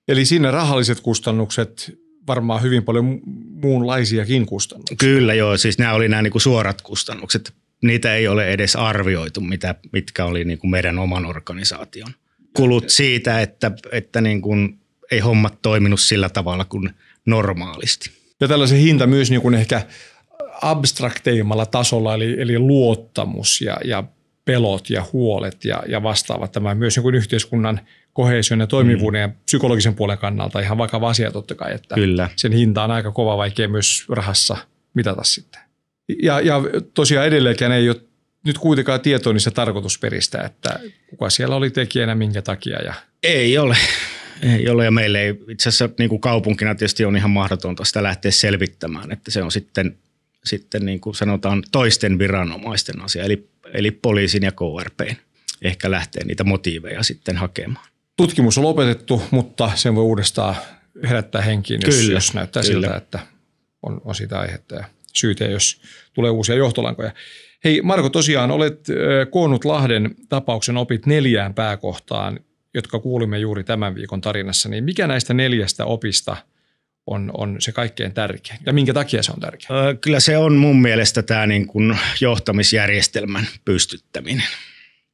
Eli 0.09 0.25
siinä 0.25 0.51
rahalliset 0.51 1.01
kustannukset 1.01 1.99
varmaan 2.29 2.63
hyvin 2.63 2.85
paljon 2.85 3.21
muunlaisiakin 3.63 4.47
kustannuksia. 4.47 4.97
Kyllä 4.99 5.35
joo, 5.35 5.57
siis 5.57 5.79
nämä 5.79 5.93
oli 5.93 6.09
nämä 6.09 6.23
niin 6.23 6.33
kuin 6.33 6.43
suorat 6.43 6.83
kustannukset. 6.83 7.53
Niitä 7.83 8.15
ei 8.15 8.29
ole 8.29 8.49
edes 8.49 8.77
arvioitu, 8.77 9.41
mitä, 9.41 9.75
mitkä 9.93 10.25
oli 10.25 10.45
niin 10.45 10.59
kuin 10.59 10.71
meidän 10.71 10.99
oman 10.99 11.27
organisaation 11.27 12.15
kulut 12.59 12.89
siitä, 12.89 13.41
että, 13.41 13.71
että 13.93 14.21
niin 14.21 14.43
kuin 14.43 14.79
ei 15.11 15.21
hommat 15.21 15.63
toiminut 15.63 16.01
sillä 16.01 16.29
tavalla 16.29 16.65
kuin 16.65 16.91
normaalisti. 17.27 18.11
Ja 18.41 18.49
tällaisen 18.49 18.79
hinta 18.79 19.07
myös 19.07 19.31
niin 19.31 19.41
kuin 19.41 19.55
ehkä 19.55 19.83
abstrakteimmalla 20.63 21.67
tasolla, 21.67 22.15
eli, 22.15 22.41
eli 22.41 22.59
luottamus 22.59 23.61
ja, 23.61 23.79
ja 23.85 24.05
pelot 24.45 24.91
ja 24.91 25.05
huolet 25.13 25.65
ja, 25.65 25.83
ja 25.89 26.03
vastaavat. 26.03 26.53
Tämä 26.53 26.75
myös 26.75 26.97
niin 26.97 27.03
kuin 27.03 27.15
yhteiskunnan 27.15 27.81
kohesion 28.19 28.61
ja 28.61 28.67
toimivuuden 28.67 29.29
mm. 29.29 29.33
ja 29.33 29.39
psykologisen 29.45 29.95
puolen 29.95 30.19
kannalta 30.19 30.61
ihan 30.61 30.79
vakava 30.79 31.09
asia 31.09 31.31
totta 31.31 31.55
kai, 31.55 31.75
että 31.75 31.95
Kyllä. 31.95 32.29
sen 32.37 32.53
hinta 32.53 32.85
on 32.85 32.91
aika 32.91 33.13
kova, 33.13 33.37
vaikea 33.37 33.69
myös 33.69 34.05
rahassa 34.09 34.57
mitata 34.95 35.25
sitten. 35.25 35.61
Ja, 36.23 36.41
ja 36.41 36.63
tosiaan 36.95 37.27
edelleenkään 37.27 37.73
ei 37.73 37.89
ole 37.89 38.01
nyt 38.45 38.59
kuitenkaan 38.59 39.01
tietoa 39.01 39.33
niistä 39.33 39.51
tarkoitusperistä, 39.51 40.43
että 40.43 40.81
kuka 41.11 41.31
siellä 41.31 41.57
oli 41.57 41.71
tekijänä, 41.71 42.15
minkä 42.15 42.43
takia. 42.43 42.83
Ja... 42.83 42.95
Ei 43.23 43.59
ole. 43.59 43.77
Ei 44.43 44.69
ole 44.69 44.85
ja 44.85 44.91
meille 44.91 45.23
ei 45.23 45.35
itse 45.49 45.69
asiassa 45.69 45.89
niin 45.99 46.09
kuin 46.09 46.21
kaupunkina 46.21 46.75
tietysti 46.75 47.05
on 47.05 47.17
ihan 47.17 47.31
mahdotonta 47.31 47.85
sitä 47.85 48.03
lähteä 48.03 48.31
selvittämään, 48.31 49.13
että 49.13 49.31
se 49.31 49.43
on 49.43 49.53
sitten, 49.53 49.99
sitten 50.45 50.87
niin 50.87 51.01
kuin 51.01 51.15
sanotaan 51.15 51.63
toisten 51.73 52.19
viranomaisten 52.19 53.01
asia, 53.01 53.25
eli, 53.25 53.49
eli 53.75 53.91
poliisin 53.91 54.43
ja 54.43 54.53
KRP 54.53 55.01
ehkä 55.63 55.91
lähtee 55.91 56.25
niitä 56.25 56.45
motiiveja 56.45 57.03
sitten 57.03 57.37
hakemaan. 57.37 57.87
Tutkimus 58.19 58.59
on 58.59 58.65
lopetettu, 58.65 59.23
mutta 59.31 59.71
sen 59.75 59.95
voi 59.95 60.05
uudestaan 60.05 60.57
herättää 61.03 61.43
henkiin, 61.43 61.81
jos, 61.87 61.97
Kyllä. 61.97 62.13
jos 62.13 62.35
näyttää 62.35 62.63
Kyllä. 62.63 62.75
siltä, 62.75 62.97
että 62.97 63.19
on, 63.83 64.01
on 64.05 64.15
sitä 64.15 64.39
aihetta 64.39 64.75
ja 64.75 64.85
syytä, 65.13 65.45
jos 65.45 65.81
tulee 66.15 66.31
uusia 66.31 66.55
johtolankoja. 66.55 67.13
Hei 67.65 67.83
Marko, 67.83 68.11
tosiaan 68.11 68.51
olet 68.51 68.87
koonnut 69.31 69.65
Lahden 69.65 70.15
tapauksen 70.29 70.77
opit 70.77 71.07
neljään 71.07 71.55
pääkohtaan, 71.55 72.41
jotka 72.75 72.99
kuulimme 72.99 73.39
juuri 73.39 73.65
tämän 73.65 73.95
viikon 73.95 74.21
tarinassa. 74.21 74.69
Niin 74.69 74.85
mikä 74.85 75.07
näistä 75.07 75.35
neljästä 75.35 75.85
opista 75.85 76.37
on, 77.07 77.31
on 77.35 77.57
se 77.59 77.73
kaikkein 77.73 78.15
tärkein 78.15 78.59
ja 78.67 78.73
minkä 78.73 78.95
takia 78.95 79.23
se 79.23 79.33
on 79.33 79.41
tärkeä? 79.41 79.69
Kyllä 80.01 80.21
se 80.21 80.39
on 80.39 80.57
mun 80.57 80.83
mielestä 80.83 81.23
tämä 81.23 81.47
niin 81.47 81.67
kuin 81.67 81.99
johtamisjärjestelmän 82.21 83.47
pystyttäminen. 83.65 84.47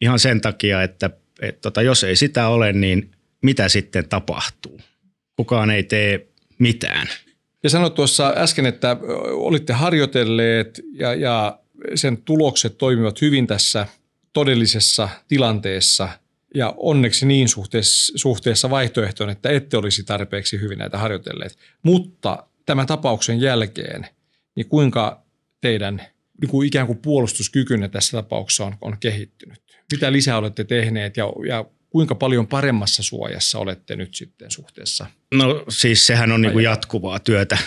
Ihan 0.00 0.18
sen 0.18 0.40
takia, 0.40 0.82
että, 0.82 1.10
että 1.40 1.60
tota, 1.60 1.82
jos 1.82 2.04
ei 2.04 2.16
sitä 2.16 2.48
ole, 2.48 2.72
niin 2.72 3.10
mitä 3.42 3.68
sitten 3.68 4.08
tapahtuu? 4.08 4.80
Kukaan 5.36 5.70
ei 5.70 5.82
tee 5.82 6.26
mitään. 6.58 7.08
Ja 7.62 7.70
sanoit 7.70 7.94
tuossa 7.94 8.34
äsken, 8.36 8.66
että 8.66 8.96
olitte 9.30 9.72
harjoitelleet 9.72 10.80
ja, 10.92 11.14
ja 11.14 11.58
sen 11.94 12.16
tulokset 12.16 12.78
toimivat 12.78 13.20
hyvin 13.20 13.46
tässä 13.46 13.86
todellisessa 14.32 15.08
tilanteessa 15.28 16.08
ja 16.54 16.74
onneksi 16.76 17.26
niin 17.26 17.48
suhteessa, 17.48 18.12
suhteessa 18.16 18.70
vaihtoehtoon, 18.70 19.30
että 19.30 19.50
ette 19.50 19.76
olisi 19.76 20.04
tarpeeksi 20.04 20.60
hyvin 20.60 20.78
näitä 20.78 20.98
harjoitelleet. 20.98 21.58
Mutta 21.82 22.46
tämän 22.66 22.86
tapauksen 22.86 23.40
jälkeen, 23.40 24.06
niin 24.54 24.68
kuinka 24.68 25.22
teidän 25.60 26.02
niin 26.40 26.50
kuin 26.50 26.66
ikään 26.66 26.86
kuin 26.86 26.98
puolustuskykynne 26.98 27.88
tässä 27.88 28.16
tapauksessa 28.16 28.64
on, 28.64 28.74
on 28.80 28.96
kehittynyt? 29.00 29.63
Mitä 29.92 30.12
lisää 30.12 30.38
olette 30.38 30.64
tehneet 30.64 31.16
ja, 31.16 31.24
ja 31.48 31.64
kuinka 31.90 32.14
paljon 32.14 32.46
paremmassa 32.46 33.02
suojassa 33.02 33.58
olette 33.58 33.96
nyt 33.96 34.14
sitten 34.14 34.50
suhteessa? 34.50 35.06
No 35.34 35.64
siis 35.68 36.06
sehän 36.06 36.32
on 36.32 36.42
niin 36.42 36.52
kuin 36.52 36.64
jatkuvaa 36.64 37.18
työtä. 37.18 37.58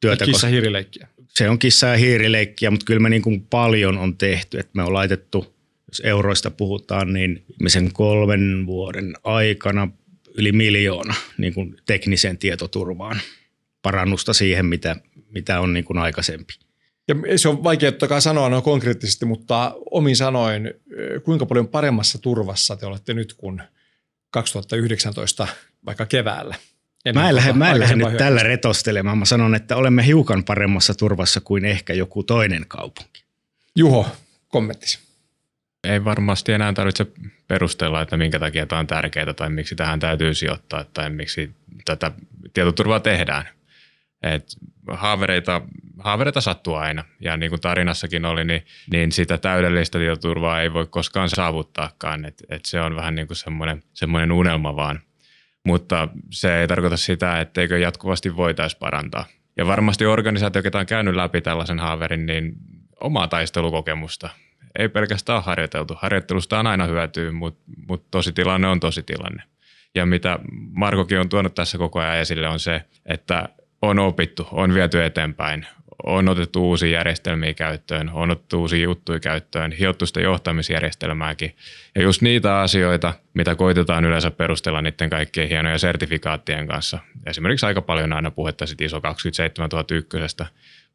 työtä 0.00 0.24
kissa 0.24 0.46
hiirileikkiä. 0.46 1.08
Se 1.28 1.50
on 1.50 1.58
kissa 1.58 1.86
ja 1.86 1.96
hiirileikkiä, 1.96 2.70
mutta 2.70 2.84
kyllä 2.84 3.00
me 3.00 3.08
niin 3.08 3.22
kuin 3.22 3.46
paljon 3.50 3.98
on 3.98 4.16
tehty. 4.16 4.58
että 4.58 4.72
me 4.74 4.82
on 4.82 4.92
laitettu, 4.92 5.56
jos 5.88 6.02
euroista 6.04 6.50
puhutaan, 6.50 7.12
niin 7.12 7.44
sen 7.66 7.92
kolmen 7.92 8.66
vuoden 8.66 9.14
aikana 9.24 9.88
yli 10.34 10.52
miljoona 10.52 11.14
niin 11.38 11.54
kuin 11.54 11.76
tekniseen 11.86 12.38
tietoturvaan 12.38 13.20
parannusta 13.82 14.32
siihen, 14.32 14.66
mitä, 14.66 14.96
mitä 15.30 15.60
on 15.60 15.72
niin 15.72 15.84
kuin 15.84 15.98
aikaisempi. 15.98 16.54
Ja 17.08 17.38
se 17.38 17.48
on 17.48 17.64
vaikea 17.64 17.92
totta 17.92 18.20
sanoa 18.20 18.48
noin 18.48 18.62
konkreettisesti, 18.62 19.24
mutta 19.24 19.74
omin 19.90 20.16
sanoin, 20.16 20.74
kuinka 21.24 21.46
paljon 21.46 21.68
paremmassa 21.68 22.18
turvassa 22.18 22.76
te 22.76 22.86
olette 22.86 23.14
nyt 23.14 23.34
kuin 23.34 23.62
2019 24.30 25.48
vaikka 25.86 26.06
keväällä? 26.06 26.54
Mä 27.14 27.28
en 27.28 27.36
lähde, 27.36 27.52
mä 27.52 27.70
en 27.70 27.80
lähde 27.80 27.96
nyt 27.96 28.16
tällä 28.16 28.42
retostelemaan. 28.42 29.18
Mä 29.18 29.24
sanon, 29.24 29.54
että 29.54 29.76
olemme 29.76 30.06
hiukan 30.06 30.44
paremmassa 30.44 30.94
turvassa 30.94 31.40
kuin 31.40 31.64
ehkä 31.64 31.94
joku 31.94 32.22
toinen 32.22 32.64
kaupunki. 32.68 33.24
Juho, 33.76 34.06
kommenttisi. 34.48 34.98
Ei 35.84 36.04
varmasti 36.04 36.52
enää 36.52 36.72
tarvitse 36.72 37.06
perustella, 37.48 38.02
että 38.02 38.16
minkä 38.16 38.38
takia 38.38 38.66
tämä 38.66 38.78
on 38.78 38.86
tärkeää 38.86 39.34
tai 39.34 39.50
miksi 39.50 39.74
tähän 39.74 40.00
täytyy 40.00 40.34
sijoittaa 40.34 40.84
tai 40.84 41.10
miksi 41.10 41.50
tätä 41.84 42.12
tietoturvaa 42.52 43.00
tehdään. 43.00 43.48
Et 44.22 44.56
haavereita, 44.88 45.62
haavereita 45.98 46.40
sattuu 46.40 46.74
aina 46.74 47.04
ja 47.20 47.36
niin 47.36 47.50
kuin 47.50 47.60
tarinassakin 47.60 48.24
oli, 48.24 48.44
niin, 48.44 48.62
niin 48.92 49.12
sitä 49.12 49.38
täydellistä 49.38 49.98
tietoturvaa 49.98 50.60
ei 50.60 50.72
voi 50.72 50.86
koskaan 50.86 51.28
saavuttaakaan. 51.28 52.24
Et, 52.24 52.42
et 52.48 52.64
se 52.64 52.80
on 52.80 52.96
vähän 52.96 53.14
niin 53.14 53.26
kuin 53.26 53.36
semmoinen, 53.36 53.82
semmoinen 53.94 54.32
unelma 54.32 54.76
vaan. 54.76 55.00
Mutta 55.64 56.08
se 56.30 56.60
ei 56.60 56.68
tarkoita 56.68 56.96
sitä, 56.96 57.40
etteikö 57.40 57.78
jatkuvasti 57.78 58.36
voitaisiin 58.36 58.78
parantaa. 58.78 59.24
Ja 59.56 59.66
varmasti 59.66 60.06
organisaatio, 60.06 60.62
joka 60.64 60.78
on 60.78 60.86
käynyt 60.86 61.14
läpi 61.14 61.40
tällaisen 61.40 61.78
haaverin, 61.78 62.26
niin 62.26 62.52
omaa 63.00 63.28
taistelukokemusta. 63.28 64.30
Ei 64.78 64.88
pelkästään 64.88 65.44
harjoiteltu. 65.44 65.94
Harjoittelusta 65.98 66.58
on 66.58 66.66
aina 66.66 66.86
hyötyä, 66.86 67.32
mutta, 67.32 67.64
mutta 67.88 68.06
tositilanne 68.10 68.68
on 68.68 68.80
tositilanne. 68.80 69.42
Ja 69.94 70.06
mitä 70.06 70.38
Markokin 70.72 71.20
on 71.20 71.28
tuonut 71.28 71.54
tässä 71.54 71.78
koko 71.78 72.00
ajan 72.00 72.16
esille 72.16 72.48
on 72.48 72.60
se, 72.60 72.84
että 73.06 73.48
on 73.82 73.98
opittu, 73.98 74.48
on 74.52 74.74
viety 74.74 75.04
eteenpäin, 75.04 75.66
on 76.02 76.28
otettu 76.28 76.68
uusia 76.68 76.90
järjestelmiä 76.90 77.54
käyttöön, 77.54 78.10
on 78.12 78.30
otettu 78.30 78.60
uusia 78.60 78.84
juttuja 78.84 79.20
käyttöön, 79.20 79.72
hiottu 79.72 80.06
sitä 80.06 80.20
johtamisjärjestelmääkin. 80.20 81.56
Ja 81.94 82.02
just 82.02 82.22
niitä 82.22 82.60
asioita, 82.60 83.14
mitä 83.34 83.54
koitetaan 83.54 84.04
yleensä 84.04 84.30
perustella 84.30 84.82
niiden 84.82 85.10
kaikkien 85.10 85.48
hienojen 85.48 85.78
sertifikaattien 85.78 86.66
kanssa. 86.66 86.98
Esimerkiksi 87.26 87.66
aika 87.66 87.82
paljon 87.82 88.12
aina 88.12 88.30
puhetta 88.30 88.66
sit 88.66 88.80
ISO 88.80 89.00
27001, 89.00 90.18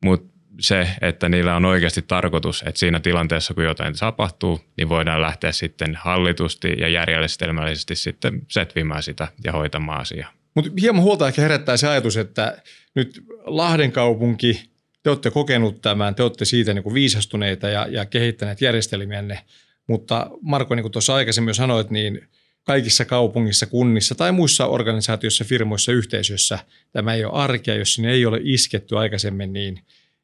mutta 0.03 0.41
se, 0.59 0.87
että 1.01 1.29
niillä 1.29 1.55
on 1.55 1.65
oikeasti 1.65 2.01
tarkoitus, 2.01 2.63
että 2.65 2.79
siinä 2.79 2.99
tilanteessa, 2.99 3.53
kun 3.53 3.63
jotain 3.63 3.93
tapahtuu, 3.99 4.61
niin 4.77 4.89
voidaan 4.89 5.21
lähteä 5.21 5.51
sitten 5.51 5.95
hallitusti 5.95 6.75
ja 6.77 6.87
järjestelmällisesti 6.87 7.95
sitten 7.95 8.41
setvimään 8.47 9.03
sitä 9.03 9.27
ja 9.43 9.51
hoitamaan 9.51 10.01
asiaa. 10.01 10.31
Mutta 10.55 10.71
hieman 10.81 11.03
huolta 11.03 11.27
ehkä 11.27 11.41
herättää 11.41 11.77
se 11.77 11.87
ajatus, 11.87 12.17
että 12.17 12.61
nyt 12.95 13.23
Lahden 13.45 13.91
kaupunki, 13.91 14.70
te 15.03 15.09
olette 15.09 15.31
kokenut 15.31 15.81
tämän, 15.81 16.15
te 16.15 16.23
olette 16.23 16.45
siitä 16.45 16.73
niin 16.73 16.83
kuin 16.83 16.93
viisastuneita 16.93 17.69
ja, 17.69 17.87
ja 17.89 18.05
kehittäneet 18.05 18.61
järjestelmiänne, 18.61 19.39
mutta 19.87 20.29
Marko, 20.41 20.75
niin 20.75 20.83
kuin 20.83 20.91
tuossa 20.91 21.15
aikaisemmin 21.15 21.49
jo 21.49 21.53
sanoit, 21.53 21.89
niin 21.89 22.27
kaikissa 22.63 23.05
kaupungissa, 23.05 23.65
kunnissa 23.65 24.15
tai 24.15 24.31
muissa 24.31 24.65
organisaatioissa, 24.65 25.43
firmoissa, 25.43 25.91
yhteisöissä 25.91 26.59
tämä 26.91 27.13
ei 27.13 27.25
ole 27.25 27.33
arkea, 27.33 27.75
jos 27.75 27.93
sinne 27.93 28.11
ei 28.11 28.25
ole 28.25 28.39
isketty 28.43 28.97
aikaisemmin, 28.97 29.53
niin 29.53 29.79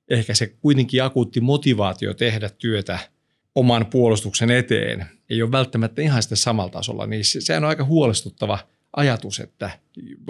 ehkä 0.09 0.33
se 0.33 0.47
kuitenkin 0.47 1.03
akuutti 1.03 1.41
motivaatio 1.41 2.13
tehdä 2.13 2.49
työtä 2.49 2.99
oman 3.55 3.85
puolustuksen 3.85 4.51
eteen 4.51 5.05
ei 5.29 5.41
ole 5.41 5.51
välttämättä 5.51 6.01
ihan 6.01 6.23
sitä 6.23 6.35
samalla 6.35 6.69
tasolla, 6.69 7.07
niin 7.07 7.25
se, 7.25 7.41
sehän 7.41 7.63
on 7.63 7.69
aika 7.69 7.83
huolestuttava– 7.83 8.59
ajatus, 8.95 9.39
että 9.39 9.69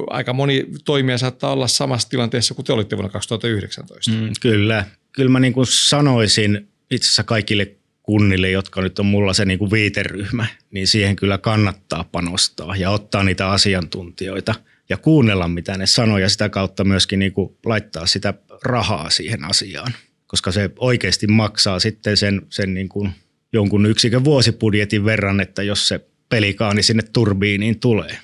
aika 0.10 0.34
moni 0.34 0.66
toimija 0.86 1.18
saattaa 1.18 1.52
olla 1.52 1.68
samassa 1.68 2.10
tilanteessa 2.10 2.54
kuin 2.54 2.66
te 2.66 2.74
olitte 2.74 2.98
vuonna 2.98 3.12
2019. 3.12 4.12
Mm, 4.12 4.30
kyllä. 4.42 4.86
Kyllä 5.12 5.30
mä 5.30 5.40
niin 5.40 5.54
kuin 5.54 5.68
sanoisin 5.70 6.68
itse 6.92 7.08
asiassa 7.08 7.24
kaikille 7.24 7.76
kunnille, 8.04 8.50
jotka 8.52 8.82
nyt 8.82 9.00
on 9.00 9.06
mulla 9.06 9.34
se 9.34 9.46
niin 9.46 9.60
kuin 9.60 9.72
viiteryhmä, 9.72 10.46
niin 10.72 10.88
siihen 10.88 11.16
kyllä 11.16 11.38
kannattaa 11.38 12.04
panostaa 12.12 12.76
ja 12.76 12.90
ottaa 12.90 13.24
niitä 13.24 13.50
asiantuntijoita 13.50 14.56
ja 14.90 14.98
kuunnella, 14.98 15.48
mitä 15.48 15.78
ne 15.78 15.86
sanoo 15.86 16.18
ja 16.18 16.30
sitä 16.30 16.50
kautta 16.50 16.84
myöskin 16.84 17.20
niin 17.20 17.34
kuin 17.34 17.58
laittaa 17.66 18.06
sitä 18.06 18.34
rahaa 18.64 19.10
siihen 19.10 19.44
asiaan, 19.44 19.94
koska 20.28 20.52
se 20.52 20.70
oikeasti 20.80 21.28
maksaa 21.28 21.80
sitten 21.80 22.18
sen, 22.18 22.42
sen 22.50 22.74
niin 22.74 22.90
kuin 22.90 23.12
jonkun 23.54 23.86
yksikön 23.86 24.24
vuosibudjetin 24.24 25.06
verran, 25.06 25.40
että 25.40 25.64
jos 25.64 25.88
se 25.88 26.06
pelikaani 26.30 26.84
sinne 26.84 27.04
turbiiniin 27.14 27.80
tulee. 27.80 28.18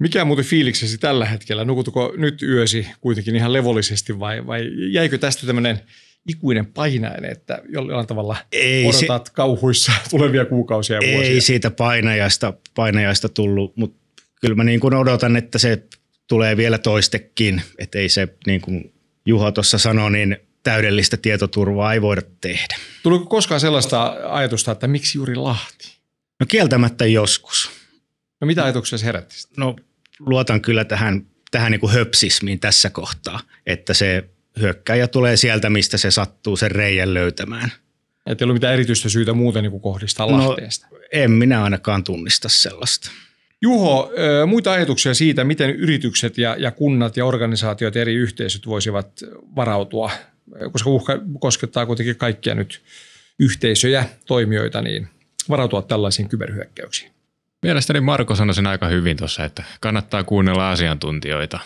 Mikä 0.00 0.24
muuten 0.24 0.44
fiiliksesi 0.44 0.98
tällä 0.98 1.24
hetkellä? 1.24 1.64
Nukutuko 1.64 2.14
nyt 2.16 2.42
yösi 2.42 2.86
kuitenkin 3.00 3.36
ihan 3.36 3.52
levollisesti 3.52 4.20
vai, 4.20 4.46
vai 4.46 4.62
jäikö 4.92 5.18
tästä 5.18 5.46
tämmöinen 5.46 5.80
ikuinen 6.28 6.66
painainen, 6.66 7.30
että 7.30 7.62
jollain 7.68 8.06
tavalla 8.06 8.36
ei 8.52 8.86
odotat 8.86 9.26
se, 9.26 9.32
kauhuissa 9.32 9.92
tulevia 10.10 10.44
kuukausia 10.44 10.96
ja 10.96 11.12
vuosia? 11.12 11.32
Ei 11.32 11.40
siitä 11.40 11.70
painajasta, 11.70 12.52
painajasta 12.74 13.28
tullut, 13.28 13.76
mutta 13.76 14.22
kyllä 14.40 14.54
mä 14.54 14.64
niin 14.64 14.80
kuin 14.80 14.94
odotan, 14.94 15.36
että 15.36 15.58
se 15.58 15.82
tulee 16.26 16.56
vielä 16.56 16.78
toistekin, 16.78 17.62
että 17.78 17.98
ei 17.98 18.08
se 18.08 18.28
niin 18.46 18.60
kuin 18.60 18.92
Juha 19.26 19.52
tuossa 19.52 19.78
sanoi, 19.78 20.10
niin 20.10 20.36
täydellistä 20.62 21.16
tietoturvaa 21.16 21.94
ei 21.94 22.02
voida 22.02 22.22
tehdä. 22.40 22.76
Tuliko 23.02 23.26
koskaan 23.26 23.60
sellaista 23.60 24.16
ajatusta, 24.28 24.72
että 24.72 24.86
miksi 24.88 25.18
juuri 25.18 25.36
Lahti? 25.36 25.98
No 26.40 26.46
kieltämättä 26.46 27.06
joskus. 27.06 27.70
No 28.40 28.46
mitä 28.46 28.64
ajatuksia 28.64 28.98
se 28.98 29.06
herätti? 29.06 29.34
No 29.56 29.76
luotan 30.26 30.60
kyllä 30.60 30.84
tähän, 30.84 31.26
tähän 31.50 31.72
niin 31.72 31.80
kuin 31.80 31.92
höpsismiin 31.92 32.60
tässä 32.60 32.90
kohtaa, 32.90 33.40
että 33.66 33.94
se 33.94 34.24
hyökkäjä 34.60 35.08
tulee 35.08 35.36
sieltä, 35.36 35.70
mistä 35.70 35.98
se 35.98 36.10
sattuu 36.10 36.56
sen 36.56 36.70
reijän 36.70 37.14
löytämään. 37.14 37.72
Että 38.26 38.44
ei 38.44 38.46
ole 38.46 38.52
mitään 38.52 38.74
erityistä 38.74 39.08
syytä 39.08 39.32
muuten 39.32 39.62
niin 39.62 39.80
kohdistaa 39.80 40.30
no, 40.30 40.48
Lahteesta. 40.48 40.86
En 41.12 41.30
minä 41.30 41.64
ainakaan 41.64 42.04
tunnista 42.04 42.48
sellaista. 42.48 43.10
Juho, 43.62 44.12
muita 44.46 44.72
ajatuksia 44.72 45.14
siitä, 45.14 45.44
miten 45.44 45.70
yritykset 45.70 46.38
ja, 46.38 46.56
ja 46.58 46.70
kunnat 46.70 47.16
ja 47.16 47.26
organisaatiot 47.26 47.94
ja 47.94 48.00
eri 48.00 48.14
yhteisöt 48.14 48.66
voisivat 48.66 49.22
varautua, 49.56 50.10
koska 50.72 50.90
uhka 50.90 51.18
koskettaa 51.40 51.86
kuitenkin 51.86 52.16
kaikkia 52.16 52.54
nyt 52.54 52.82
yhteisöjä, 53.38 54.04
toimijoita, 54.26 54.82
niin 54.82 55.08
varautua 55.48 55.82
tällaisiin 55.82 56.28
kyberhyökkäyksiin? 56.28 57.12
Mielestäni 57.62 58.00
Marko 58.00 58.34
sanoi 58.34 58.54
sen 58.54 58.66
aika 58.66 58.88
hyvin 58.88 59.16
tuossa, 59.16 59.44
että 59.44 59.64
kannattaa 59.80 60.24
kuunnella 60.24 60.70
asiantuntijoita. 60.70 61.58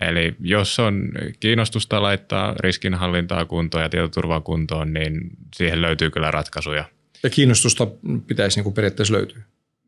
Eli 0.00 0.34
jos 0.40 0.78
on 0.78 1.08
kiinnostusta 1.40 2.02
laittaa 2.02 2.54
riskinhallintaa 2.60 3.44
kuntoon 3.44 3.82
ja 3.82 3.88
tietoturvaa 3.88 4.40
kuntoon, 4.40 4.92
niin 4.92 5.20
siihen 5.56 5.82
löytyy 5.82 6.10
kyllä 6.10 6.30
ratkaisuja. 6.30 6.84
Ja 7.22 7.30
kiinnostusta 7.30 7.86
pitäisi 8.26 8.58
niin 8.58 8.64
kuin 8.64 8.74
periaatteessa 8.74 9.14
löytyä? 9.14 9.42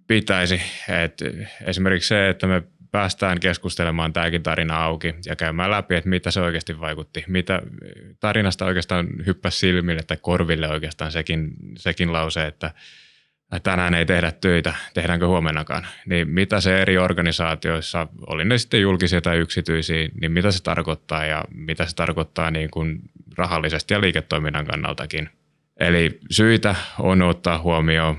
Pitäisi. 0.06 0.60
Et 1.04 1.22
esimerkiksi 1.66 2.08
se, 2.08 2.28
että 2.28 2.46
me 2.46 2.62
päästään 2.90 3.40
keskustelemaan 3.40 4.12
tämäkin 4.12 4.42
tarina 4.42 4.84
auki 4.84 5.14
ja 5.26 5.36
käymään 5.36 5.70
läpi, 5.70 5.94
että 5.94 6.10
mitä 6.10 6.30
se 6.30 6.40
oikeasti 6.40 6.80
vaikutti. 6.80 7.24
Mitä 7.28 7.62
tarinasta 8.20 8.64
oikeastaan 8.64 9.08
hyppäsi 9.26 9.58
silmille 9.58 10.02
tai 10.02 10.16
korville 10.20 10.68
oikeastaan 10.68 11.12
sekin, 11.12 11.50
sekin 11.76 12.12
lause, 12.12 12.46
että– 12.46 12.70
tänään 13.60 13.94
ei 13.94 14.06
tehdä 14.06 14.32
töitä, 14.32 14.74
tehdäänkö 14.94 15.26
huomennakaan, 15.26 15.86
niin 16.06 16.28
mitä 16.28 16.60
se 16.60 16.82
eri 16.82 16.98
organisaatioissa, 16.98 18.08
oli 18.26 18.44
ne 18.44 18.58
sitten 18.58 18.80
julkisia 18.80 19.20
tai 19.20 19.38
yksityisiä, 19.38 20.08
niin 20.20 20.32
mitä 20.32 20.50
se 20.50 20.62
tarkoittaa 20.62 21.24
ja 21.24 21.44
mitä 21.54 21.86
se 21.86 21.96
tarkoittaa 21.96 22.50
niin 22.50 22.70
kuin 22.70 23.00
rahallisesti 23.36 23.94
ja 23.94 24.00
liiketoiminnan 24.00 24.66
kannaltakin. 24.66 25.28
Eli 25.80 26.18
syitä 26.30 26.74
on 26.98 27.22
ottaa 27.22 27.58
huomioon, 27.58 28.16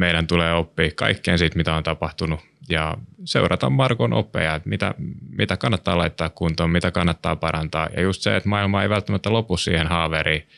meidän 0.00 0.26
tulee 0.26 0.54
oppia 0.54 0.90
kaikkeen 0.96 1.38
siitä, 1.38 1.56
mitä 1.56 1.74
on 1.74 1.82
tapahtunut 1.82 2.40
ja 2.68 2.96
seurata 3.24 3.70
Markon 3.70 4.12
oppeja, 4.12 4.54
että 4.54 4.68
mitä, 4.68 4.94
mitä 5.30 5.56
kannattaa 5.56 5.98
laittaa 5.98 6.28
kuntoon, 6.28 6.70
mitä 6.70 6.90
kannattaa 6.90 7.36
parantaa. 7.36 7.88
Ja 7.96 8.02
just 8.02 8.22
se, 8.22 8.36
että 8.36 8.48
maailma 8.48 8.82
ei 8.82 8.88
välttämättä 8.88 9.32
lopu 9.32 9.56
siihen 9.56 9.86
haaveriin, 9.86 10.48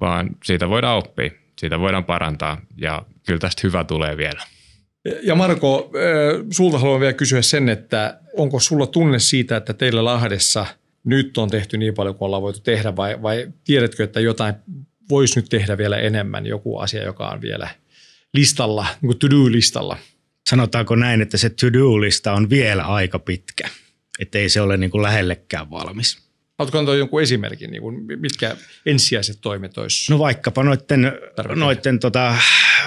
vaan 0.00 0.28
siitä 0.44 0.68
voidaan 0.68 0.96
oppia, 0.96 1.30
siitä 1.58 1.80
voidaan 1.80 2.04
parantaa 2.04 2.60
ja 2.76 3.02
kyllä 3.26 3.40
tästä 3.40 3.60
hyvä 3.64 3.84
tulee 3.84 4.16
vielä. 4.16 4.40
Ja 5.22 5.34
Marko, 5.34 5.92
sulta 6.50 6.78
haluan 6.78 7.00
vielä 7.00 7.12
kysyä 7.12 7.42
sen, 7.42 7.68
että 7.68 8.20
onko 8.36 8.60
sulla 8.60 8.86
tunne 8.86 9.18
siitä, 9.18 9.56
että 9.56 9.74
teillä 9.74 10.04
Lahdessa 10.04 10.66
nyt 11.04 11.38
on 11.38 11.50
tehty 11.50 11.78
niin 11.78 11.94
paljon 11.94 12.14
kuin 12.14 12.26
ollaan 12.26 12.42
voitu 12.42 12.60
tehdä 12.60 12.96
vai, 12.96 13.22
vai 13.22 13.48
tiedätkö, 13.64 14.04
että 14.04 14.20
jotain 14.20 14.54
voisi 15.10 15.38
nyt 15.38 15.48
tehdä 15.48 15.78
vielä 15.78 15.98
enemmän, 15.98 16.46
joku 16.46 16.78
asia, 16.78 17.04
joka 17.04 17.28
on 17.28 17.40
vielä 17.40 17.68
listalla, 18.34 18.86
niin 19.02 19.08
kuin 19.08 19.18
to-do-listalla? 19.18 19.98
Sanotaanko 20.50 20.96
näin, 20.96 21.22
että 21.22 21.36
se 21.36 21.50
to-do-lista 21.50 22.32
on 22.32 22.50
vielä 22.50 22.82
aika 22.82 23.18
pitkä, 23.18 23.68
ettei 24.20 24.48
se 24.48 24.60
ole 24.60 24.76
niin 24.76 24.90
kuin 24.90 25.02
lähellekään 25.02 25.70
valmis. 25.70 26.18
Haluatko 26.58 26.78
antaa 26.78 26.94
jonkun 26.94 27.22
esimerkin, 27.22 27.70
niin 27.70 27.82
kuin 27.82 28.06
mitkä 28.20 28.56
ensisijaiset 28.86 29.38
toimet 29.40 29.78
olisi? 29.78 30.12
No 30.12 30.18
vaikkapa 30.18 30.62
noiden, 30.62 31.12
noiden 31.54 31.98
tota 31.98 32.36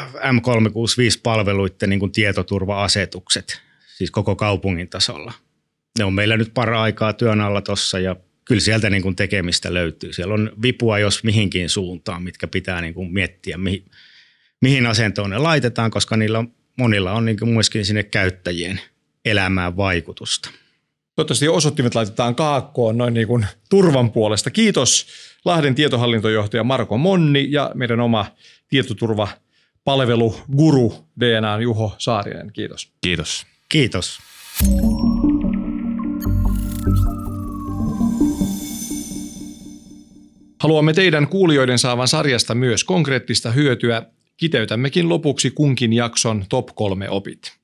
M365-palveluiden 0.06 1.90
niin 1.90 2.00
kuin 2.00 2.12
tietoturva-asetukset, 2.12 3.62
siis 3.98 4.12
koko 4.12 4.36
kaupungin 4.36 4.90
tasolla. 4.90 5.34
Ne 6.00 6.06
on 6.06 6.14
meillä 6.14 6.38
nyt 6.38 6.54
para 6.54 6.82
aikaa 6.82 7.14
työn 7.14 7.42
alla 7.42 7.62
tuossa 7.62 8.00
ja 8.00 8.16
kyllä 8.46 8.62
sieltä 8.62 8.90
niin 8.90 9.02
kuin 9.02 9.16
tekemistä 9.16 9.74
löytyy. 9.74 10.14
Siellä 10.14 10.34
on 10.34 10.52
vipua 10.62 11.00
jos 11.00 11.24
mihinkin 11.24 11.70
suuntaan, 11.70 12.24
mitkä 12.24 12.48
pitää 12.48 12.82
niin 12.82 12.94
kuin 12.94 13.14
miettiä, 13.14 13.58
mihin, 13.58 13.86
mihin 14.62 14.86
asentoon 14.86 15.30
ne 15.30 15.38
laitetaan, 15.38 15.92
koska 15.92 16.18
niillä 16.18 16.40
on, 16.40 16.54
monilla 16.78 17.12
on 17.12 17.26
niin 17.26 17.40
kuin 17.40 17.50
myöskin 17.50 17.86
sinne 17.86 18.04
käyttäjien 18.04 18.82
elämään 19.26 19.78
vaikutusta. 19.78 20.50
Toivottavasti 21.16 21.48
osoittimet 21.48 21.96
laitetaan 21.96 22.36
kaakkoon 22.36 22.98
noin 22.98 23.14
niin 23.14 23.28
kuin 23.28 23.46
turvan 23.70 24.12
puolesta. 24.12 24.52
Kiitos 24.52 25.08
Lahden 25.46 25.76
tietohallintojohtaja 25.76 26.64
Marko 26.64 26.98
Monni 26.98 27.48
ja 27.50 27.72
meidän 27.76 28.00
oma 28.00 28.26
tietoturvapalvelu 28.70 29.49
guru 30.58 30.94
DNA 31.20 31.60
Juho 31.60 31.96
Saarinen. 31.98 32.52
Kiitos. 32.54 32.94
Kiitos. 33.02 33.46
Kiitos. 33.70 34.20
Haluamme 40.60 40.94
teidän 40.94 41.28
kuulijoiden 41.28 41.80
saavan 41.80 42.08
sarjasta 42.08 42.56
myös 42.56 42.84
konkreettista 42.84 43.52
hyötyä. 43.52 44.04
Kiteytämmekin 44.38 45.10
lopuksi 45.10 45.52
kunkin 45.52 45.94
jakson 45.94 46.46
top 46.50 46.68
kolme 46.76 47.10
opit. 47.10 47.58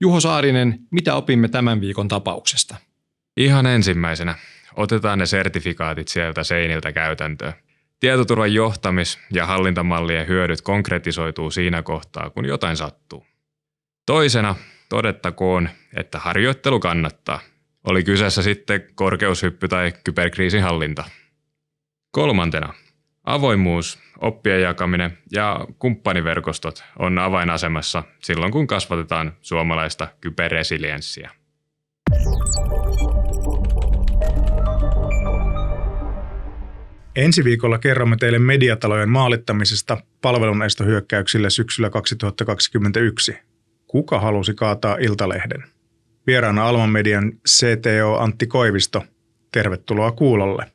Juho 0.00 0.20
Saarinen, 0.20 0.78
mitä 0.90 1.14
opimme 1.14 1.48
tämän 1.48 1.80
viikon 1.80 2.08
tapauksesta? 2.08 2.76
Ihan 3.36 3.66
ensimmäisenä 3.66 4.34
otetaan 4.76 5.18
ne 5.18 5.26
sertifikaatit 5.26 6.08
sieltä 6.08 6.44
seiniltä 6.44 6.92
käytäntöön. 6.92 7.52
Tietoturvan 8.00 8.54
johtamis- 8.54 9.18
ja 9.32 9.46
hallintamallien 9.46 10.28
hyödyt 10.28 10.60
konkretisoituu 10.60 11.50
siinä 11.50 11.82
kohtaa, 11.82 12.30
kun 12.30 12.44
jotain 12.44 12.76
sattuu. 12.76 13.26
Toisena 14.06 14.54
todettakoon, 14.88 15.68
että 15.96 16.18
harjoittelu 16.18 16.80
kannattaa. 16.80 17.40
Oli 17.84 18.04
kyseessä 18.04 18.42
sitten 18.42 18.84
korkeushyppy 18.94 19.68
tai 19.68 19.92
kyberkriisin 20.04 20.62
hallinta. 20.62 21.04
Kolmantena, 22.10 22.74
avoimuus, 23.24 23.98
oppien 24.20 24.62
jakaminen 24.62 25.18
ja 25.32 25.66
kumppaniverkostot 25.78 26.84
on 26.98 27.18
avainasemassa 27.18 28.02
silloin, 28.22 28.52
kun 28.52 28.66
kasvatetaan 28.66 29.36
suomalaista 29.40 30.08
kyberresilienssiä. 30.20 31.30
Ensi 37.18 37.44
viikolla 37.44 37.78
kerromme 37.78 38.16
teille 38.16 38.38
mediatalojen 38.38 39.08
maalittamisesta 39.08 39.96
palvelunestohyökkäyksille 40.22 41.50
syksyllä 41.50 41.90
2021. 41.90 43.36
Kuka 43.86 44.20
halusi 44.20 44.54
kaataa 44.54 44.96
Iltalehden? 45.00 45.64
Vieraana 46.26 46.68
Alman 46.68 46.90
Median 46.90 47.32
CTO 47.48 48.16
Antti 48.18 48.46
Koivisto. 48.46 49.04
Tervetuloa 49.52 50.12
kuulolle. 50.12 50.66